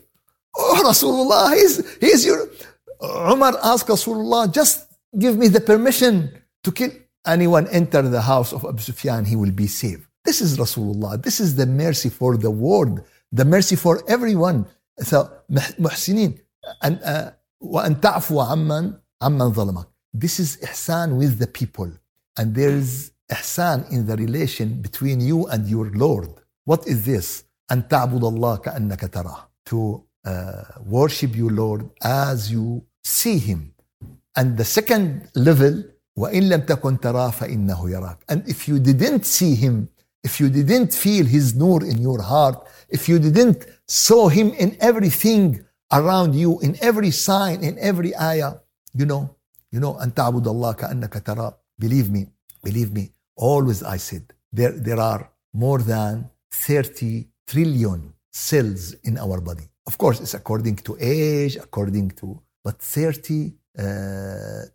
Oh, 0.57 0.81
Rasulullah, 0.85 1.55
he's, 1.55 1.97
he's 1.99 2.25
your... 2.25 2.49
Umar 3.01 3.57
asked 3.63 3.87
Rasulullah, 3.87 4.51
just 4.51 4.87
give 5.17 5.37
me 5.37 5.47
the 5.47 5.61
permission 5.61 6.31
to 6.63 6.71
kill 6.71 6.91
anyone 7.25 7.67
enter 7.69 8.01
the 8.01 8.21
house 8.21 8.53
of 8.53 8.65
Abu 8.65 8.79
Sufyan, 8.79 9.25
he 9.25 9.35
will 9.35 9.51
be 9.51 9.67
saved. 9.67 10.05
This 10.25 10.41
is 10.41 10.57
Rasulullah. 10.57 11.21
This 11.21 11.39
is 11.39 11.55
the 11.55 11.65
mercy 11.65 12.09
for 12.09 12.37
the 12.37 12.51
world, 12.51 13.01
the 13.31 13.45
mercy 13.45 13.75
for 13.75 14.03
everyone. 14.07 14.65
So, 14.99 15.31
محسنين. 15.49 16.39
And, 16.81 17.01
uh, 17.03 17.31
وأن 17.61 18.01
تعفو 18.01 18.39
عمن 18.39 18.93
عمن 19.21 19.53
ظلمك. 19.53 19.87
This 20.13 20.39
is 20.39 20.57
ihsan 20.57 21.17
with 21.17 21.39
the 21.39 21.47
people. 21.47 21.91
And 22.37 22.55
there 22.55 22.71
is 22.71 23.11
ihsan 23.31 23.91
in 23.91 24.05
the 24.05 24.15
relation 24.17 24.81
between 24.81 25.21
you 25.21 25.47
and 25.47 25.67
your 25.67 25.89
Lord. 25.91 26.29
What 26.65 26.87
is 26.87 27.05
this? 27.05 27.43
أن 27.71 27.87
تعبد 27.87 28.23
الله 28.23 28.57
كأنك 28.57 28.99
تراه. 28.99 29.47
To 29.65 30.03
uh, 30.25 30.63
worship 30.85 31.35
your 31.35 31.51
Lord 31.51 31.89
as 32.01 32.51
you 32.51 32.83
see 33.03 33.37
Him. 33.37 33.73
And 34.35 34.57
the 34.57 34.65
second 34.65 35.29
level, 35.35 35.83
وإن 36.17 36.49
لم 36.49 36.61
تكن 36.61 36.99
تراه 36.99 37.31
فإنه 37.31 37.89
يراك. 37.89 38.17
And 38.29 38.47
if 38.47 38.67
you 38.67 38.79
didn't 38.79 39.25
see 39.25 39.55
Him, 39.55 39.89
if 40.23 40.39
you 40.39 40.49
didn't 40.49 40.93
feel 40.93 41.25
His 41.25 41.55
nur 41.55 41.83
in 41.83 42.01
your 42.01 42.21
heart, 42.21 42.67
if 42.89 43.07
you 43.07 43.17
didn't 43.19 43.65
saw 43.87 44.27
Him 44.27 44.51
in 44.53 44.77
everything 44.79 45.65
around 45.91 46.33
you 46.35 46.59
in 46.61 46.77
every 46.81 47.11
sign, 47.11 47.63
in 47.63 47.77
every 47.79 48.15
ayah. 48.15 48.55
You 48.95 49.05
know, 49.05 49.35
you 49.71 49.79
know, 49.79 49.97
أن 50.03 50.13
تعبد 50.13 50.47
الله 50.47 50.71
كأنك 50.73 51.23
ترى. 51.25 51.53
Believe 51.79 52.09
me, 52.11 52.27
believe 52.63 52.91
me. 52.93 53.11
Always 53.35 53.83
I 53.83 53.97
said, 53.97 54.33
there, 54.53 54.71
there 54.71 54.99
are 54.99 55.29
more 55.53 55.79
than 55.79 56.29
30 56.51 57.27
trillion 57.47 58.13
cells 58.31 58.93
in 59.03 59.17
our 59.17 59.41
body. 59.41 59.67
Of 59.87 59.97
course, 59.97 60.19
it's 60.21 60.33
according 60.33 60.75
to 60.77 60.97
age, 60.99 61.55
according 61.55 62.11
to, 62.11 62.39
but 62.63 62.79
30 62.79 63.53
uh, 63.79 63.83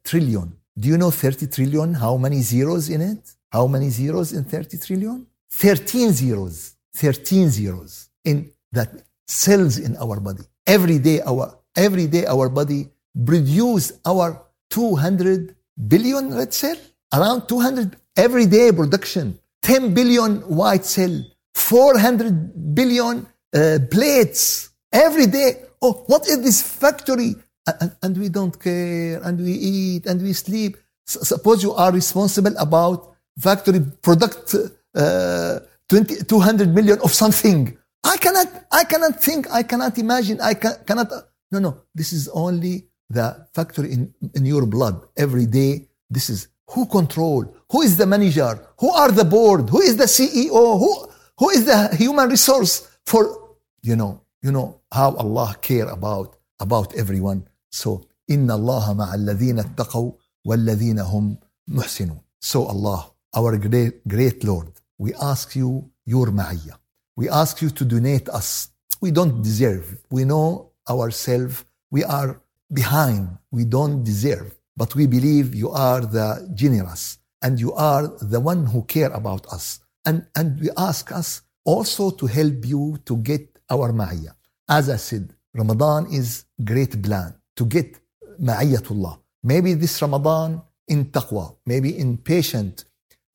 trillion. 0.05 0.57
Do 0.79 0.89
you 0.89 0.99
know 0.99 1.11
30 1.11 1.47
trillion? 1.47 1.95
How 1.95 2.17
many 2.17 2.41
zeros 2.43 2.89
in 2.91 3.01
it? 3.01 3.35
How 3.53 3.67
many 3.67 3.89
zeros 3.91 4.33
in 4.33 4.45
30 4.45 4.79
trillion? 4.79 5.27
13 5.51 6.12
zeros. 6.12 6.77
13 6.97 7.51
zeros 7.51 8.09
in 8.25 8.51
that 8.73 8.91
cells 9.27 9.79
in 9.79 9.97
our 9.97 10.19
body 10.19 10.45
every 10.67 10.99
day 10.99 11.21
our 11.21 11.59
every 11.77 12.07
day 12.07 12.25
our 12.27 12.49
body 12.49 12.89
produce 13.26 13.93
our 14.06 14.41
200 14.69 15.56
billion 15.88 16.34
red 16.34 16.54
cell? 16.54 16.78
Around 17.13 17.47
200 17.47 17.97
every 18.15 18.45
day 18.45 18.71
production. 18.71 19.38
10 19.63 19.93
billion 19.93 20.38
white 20.47 20.86
cell. 20.86 21.24
400 21.56 22.74
billion 22.74 23.28
uh, 23.54 23.80
plates. 23.89 24.69
Every 24.91 25.28
day. 25.28 25.63
Oh 25.82 26.04
what 26.08 26.28
is 26.28 26.41
this 26.41 26.62
factory? 26.62 27.36
And, 27.67 27.91
and, 28.02 28.17
we 28.17 28.28
don't 28.30 28.60
care 28.60 29.21
and 29.24 29.39
we 29.39 29.52
eat 29.52 30.06
and 30.08 30.19
we 30.21 30.34
sleep. 30.34 30.78
S- 31.08 31.28
suppose 31.28 31.62
you 31.62 31.74
are 31.74 31.91
responsible 31.91 32.56
about 32.58 33.15
factory 33.38 33.82
product 34.02 34.56
uh, 34.95 35.60
20, 35.88 36.24
200 36.24 36.74
million 36.74 37.00
of 37.04 37.12
something. 37.12 37.78
I 38.04 38.17
cannot, 38.17 38.47
I 38.71 38.84
cannot 38.84 39.21
think, 39.21 39.52
I 39.52 39.63
cannot 39.63 39.97
imagine, 39.97 40.41
I 40.41 40.56
can, 40.56 40.74
cannot. 40.88 41.12
No, 41.52 41.60
no, 41.60 41.82
this 41.93 42.13
is 42.13 42.30
only 42.30 42.88
the 43.11 43.47
factor 43.55 43.85
in, 43.85 44.12
in 44.35 44.45
your 44.45 44.67
blood 44.67 45.07
every 45.17 45.47
day. 45.47 45.89
This 46.11 46.31
is 46.31 46.49
who 46.71 46.87
control, 46.87 47.57
who 47.71 47.83
is 47.83 47.97
the 47.97 48.07
manager, 48.07 48.67
who 48.79 48.91
are 48.91 49.11
the 49.11 49.25
board, 49.25 49.71
who 49.71 49.81
is 49.81 49.97
the 49.97 50.05
CEO, 50.05 50.79
who, 50.79 51.09
who 51.39 51.51
is 51.51 51.65
the 51.65 51.95
human 51.97 52.29
resource 52.29 52.89
for, 53.05 53.55
you 53.83 53.97
know, 53.97 54.21
you 54.43 54.51
know 54.53 54.81
how 54.93 55.15
Allah 55.17 55.57
care 55.61 55.89
about, 55.89 56.37
about 56.61 56.95
everyone. 56.97 57.47
So, 57.71 58.07
إن 58.31 58.51
الله 58.51 58.95
مع 58.95 59.15
الذين 59.15 59.59
اتقوا 59.59 60.12
والذين 60.45 60.99
هم 60.99 61.37
محسنون. 61.69 62.21
So 62.41 62.67
Allah, 62.67 63.11
our 63.35 63.57
great, 63.57 64.07
great 64.07 64.45
Lord, 64.45 64.73
we 64.99 65.15
ask 65.15 65.55
you 65.57 65.91
your 66.05 66.27
ma'iyah. 66.27 66.77
We 67.17 67.29
ask 67.29 67.62
you 67.62 67.71
to 67.71 67.85
donate 67.85 68.29
us. 68.29 68.71
We 69.01 69.11
don't 69.11 69.43
deserve. 69.43 69.97
We 70.11 70.25
know 70.25 70.73
ourselves. 70.89 71.65
We 71.91 72.05
are 72.05 72.41
behind. 72.74 73.38
We 73.52 73.66
don't 73.66 74.04
deserve. 74.04 74.56
But 74.78 74.96
we 74.96 75.06
believe 75.08 75.54
you 75.54 75.70
are 75.70 76.02
the 76.02 76.50
generous 76.54 77.18
and 77.42 77.60
you 77.60 77.74
are 77.74 78.08
the 78.22 78.40
one 78.40 78.66
who 78.66 78.84
care 78.84 79.12
about 79.12 79.46
us. 79.48 79.80
And, 80.06 80.26
and 80.36 80.60
we 80.60 80.70
ask 80.78 81.12
us 81.12 81.42
also 81.66 82.12
to 82.12 82.26
help 82.28 82.66
you 82.66 82.98
to 83.06 83.18
get 83.18 83.60
our 83.70 83.92
ma'iyah. 83.92 84.34
As 84.70 84.90
I 84.90 84.96
said, 84.96 85.34
Ramadan 85.54 86.08
is 86.12 86.46
great 86.64 87.02
plan 87.04 87.36
to 87.58 87.66
get 87.66 88.00
ma'iyatullah. 88.42 89.20
Maybe 89.44 89.74
this 89.74 90.02
Ramadan 90.02 90.62
in 90.88 91.06
taqwa, 91.06 91.56
maybe 91.66 91.98
in 91.98 92.18
patient, 92.18 92.86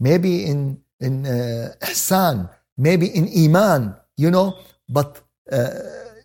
maybe 0.00 0.46
in 0.46 0.80
in 1.00 1.26
uh, 1.26 1.74
ihsan, 1.82 2.48
maybe 2.78 3.06
in 3.06 3.28
iman, 3.44 3.94
you 4.16 4.30
know, 4.30 4.56
but 4.88 5.20
uh, 5.52 5.68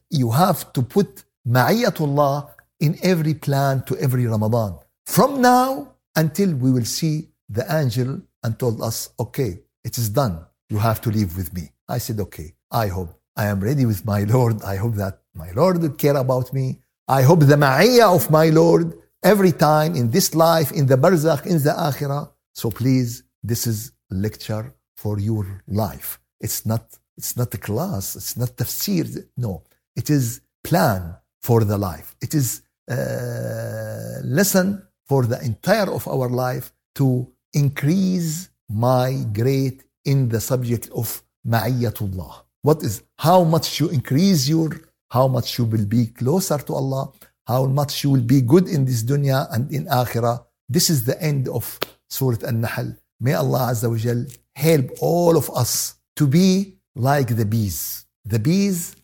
you 0.10 0.32
have 0.32 0.71
to 0.74 0.82
put 0.82 1.24
ma'iyatullah 1.47 2.50
in 2.82 2.98
every 3.04 3.34
plan 3.34 3.84
to 3.84 3.96
every 3.98 4.26
Ramadan. 4.26 4.78
From 5.06 5.41
now 5.41 5.96
until 6.15 6.54
we 6.56 6.72
will 6.72 6.86
see 6.86 7.30
the 7.48 7.65
angel 7.82 8.22
and 8.44 8.58
told 8.58 8.82
us, 8.82 9.10
okay, 9.20 9.60
it 9.84 9.98
is 9.98 10.10
done. 10.10 10.46
You 10.70 10.78
have 10.80 11.00
to 11.02 11.10
live 11.10 11.38
with 11.38 11.54
me. 11.54 11.72
I 11.88 12.00
said, 12.00 12.20
okay, 12.20 12.54
I 12.72 12.88
hope 12.88 13.12
I 13.36 13.46
am 13.46 13.60
ready 13.60 13.86
with 13.86 14.06
my 14.06 14.24
Lord. 14.24 14.62
I 14.63 14.76
hope 14.76 14.96
that 14.96 15.20
my 15.34 15.52
Lord 15.52 15.82
will 15.82 15.91
care 15.91 16.17
about 16.17 16.54
me. 16.54 16.80
I 17.08 17.22
hope 17.22 17.41
the 17.41 17.56
ma'iyah 17.56 18.15
of 18.15 18.30
my 18.32 18.48
Lord 18.50 18.94
every 19.24 19.52
time 19.52 19.96
in 19.96 20.10
this 20.10 20.34
life, 20.34 20.72
in 20.72 20.86
the 20.88 20.98
barzakh, 20.98 21.46
in 21.46 21.58
the 21.63 21.76
akhirah. 21.89 22.32
So 22.54 22.70
please, 22.72 23.24
this 23.44 23.67
is 23.67 23.91
lecture 24.10 24.74
for 24.98 25.20
your 25.20 25.62
life. 25.67 26.20
It's 26.39 26.65
not, 26.65 26.98
it's 27.17 27.38
not 27.38 27.54
a 27.54 27.58
class. 27.58 28.15
It's 28.15 28.36
not 28.38 28.50
tafsir. 28.56 29.26
No, 29.38 29.63
it 29.96 30.10
is 30.10 30.41
plan 30.63 31.15
for 31.41 31.63
the 31.63 31.78
life. 31.78 32.15
It 32.22 32.34
is 32.34 32.62
Uh, 32.91 34.19
lesson 34.25 34.67
for 35.08 35.25
the 35.25 35.39
entire 35.45 35.89
of 35.89 36.06
our 36.10 36.27
life 36.27 36.73
to 36.93 37.25
increase 37.54 38.49
my 38.69 39.23
grade 39.32 39.80
in 40.04 40.27
the 40.27 40.41
subject 40.41 40.89
of 40.93 41.23
ma'iyatullah. 41.47 42.34
What 42.63 42.84
is, 42.84 43.04
how 43.17 43.45
much 43.45 43.80
you 43.80 43.88
increase 43.89 44.49
your, 44.49 44.69
how 45.10 45.30
much 45.30 45.58
you 45.58 45.63
will 45.63 45.86
be 45.86 46.08
closer 46.08 46.58
to 46.58 46.73
Allah, 46.73 47.13
how 47.47 47.65
much 47.65 48.04
you 48.04 48.10
will 48.10 48.27
be 48.36 48.41
good 48.41 48.67
in 48.67 48.84
this 48.84 49.04
dunya 49.04 49.47
and 49.54 49.71
in 49.71 49.86
akhirah. 49.86 50.43
This 50.67 50.89
is 50.89 51.06
the 51.06 51.21
end 51.21 51.47
of 51.47 51.80
Surah 52.10 52.45
An-Nahl. 52.45 52.95
May 53.21 53.34
Allah 53.34 53.71
Azza 53.71 53.89
wa 53.89 53.97
Jal 53.97 54.25
help 54.56 54.86
all 54.99 55.38
of 55.38 55.49
us 55.51 55.95
to 56.17 56.27
be 56.27 56.75
like 56.95 57.36
the 57.38 57.45
bees. 57.45 58.06
The 58.25 58.39
bees 58.39 58.95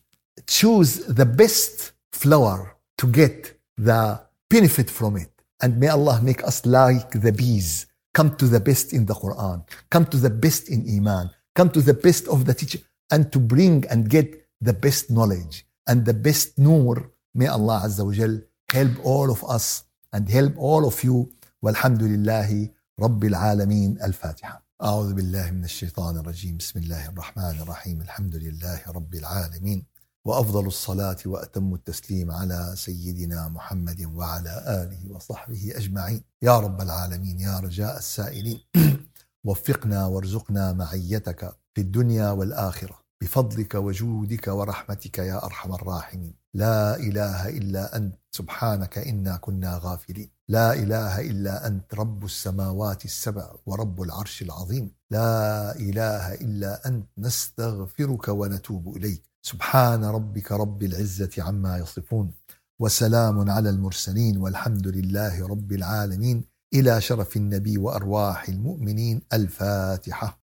choose 0.46 1.06
the 1.06 1.26
best 1.26 1.92
flower 2.12 2.76
to 2.98 3.06
get 3.06 3.57
the 3.77 4.21
benefit 4.49 4.89
from 4.89 5.17
it. 5.17 5.29
And 5.61 5.79
may 5.79 5.87
Allah 5.87 6.19
make 6.21 6.43
us 6.43 6.65
like 6.65 7.11
the 7.25 7.31
bees. 7.31 7.87
Come 8.13 8.35
to 8.37 8.45
the 8.45 8.59
best 8.59 8.93
in 8.93 9.05
the 9.05 9.13
Quran. 9.13 9.65
Come 9.89 10.05
to 10.07 10.17
the 10.17 10.29
best 10.29 10.69
in 10.69 10.79
Iman. 10.97 11.29
Come 11.55 11.69
to 11.71 11.81
the 11.81 11.93
best 11.93 12.27
of 12.27 12.45
the 12.45 12.53
teaching. 12.53 12.81
And 13.11 13.31
to 13.33 13.39
bring 13.39 13.85
and 13.89 14.09
get 14.09 14.27
the 14.61 14.73
best 14.73 15.09
knowledge 15.09 15.65
and 15.87 16.05
the 16.05 16.13
best 16.13 16.57
nur. 16.57 17.11
May 17.33 17.47
Allah 17.47 17.81
Azza 17.85 18.05
wa 18.05 18.11
Jal 18.13 18.41
help 18.71 18.93
all 19.03 19.31
of 19.31 19.43
us 19.45 19.83
and 20.13 20.29
help 20.29 20.53
all 20.57 20.85
of 20.87 21.03
you. 21.03 21.31
والحمد 21.63 22.03
لله 22.03 22.69
رب 22.99 23.23
العالمين 23.23 24.01
الفاتحة 24.01 24.63
أعوذ 24.83 25.13
بالله 25.13 25.51
من 25.51 25.63
الشيطان 25.63 26.17
الرجيم 26.17 26.57
بسم 26.57 26.79
الله 26.79 27.09
الرحمن 27.09 27.55
الرحيم 27.61 28.01
الحمد 28.01 28.35
لله 28.35 28.81
رب 28.87 29.15
العالمين 29.15 29.85
وأفضل 30.24 30.66
الصلاة 30.66 31.16
وأتم 31.26 31.74
التسليم 31.74 32.30
على 32.30 32.72
سيدنا 32.76 33.48
محمد 33.48 34.02
وعلى 34.14 34.64
آله 34.68 35.14
وصحبه 35.14 35.72
أجمعين. 35.74 36.24
يا 36.42 36.58
رب 36.58 36.80
العالمين 36.80 37.40
يا 37.40 37.60
رجاء 37.60 37.98
السائلين. 37.98 38.60
وفقنا 39.46 40.06
وارزقنا 40.06 40.72
معيتك 40.72 41.56
في 41.74 41.80
الدنيا 41.80 42.30
والآخرة. 42.30 42.98
بفضلك 43.22 43.74
وجودك 43.74 44.48
ورحمتك 44.48 45.18
يا 45.18 45.44
أرحم 45.44 45.74
الراحمين. 45.74 46.34
لا 46.54 46.96
إله 46.96 47.48
إلا 47.48 47.96
أنت 47.96 48.14
سبحانك 48.30 48.98
إنا 48.98 49.36
كنا 49.36 49.80
غافلين. 49.82 50.30
لا 50.48 50.72
إله 50.72 51.20
إلا 51.20 51.66
أنت 51.66 51.94
رب 51.94 52.24
السماوات 52.24 53.04
السبع 53.04 53.54
ورب 53.66 54.02
العرش 54.02 54.42
العظيم. 54.42 54.90
لا 55.10 55.76
إله 55.76 56.34
إلا 56.34 56.88
أنت 56.88 57.06
نستغفرك 57.18 58.28
ونتوب 58.28 58.96
إليك. 58.96 59.27
سبحان 59.50 60.04
ربك 60.04 60.52
رب 60.52 60.82
العزة 60.82 61.30
عما 61.38 61.78
يصفون 61.78 62.34
وسلام 62.80 63.50
على 63.50 63.70
المرسلين 63.70 64.36
والحمد 64.36 64.86
لله 64.86 65.46
رب 65.46 65.72
العالمين 65.72 66.44
إلى 66.74 67.00
شرف 67.00 67.36
النبي 67.36 67.78
وأرواح 67.78 68.48
المؤمنين 68.48 69.20
الفاتحة 69.32 70.36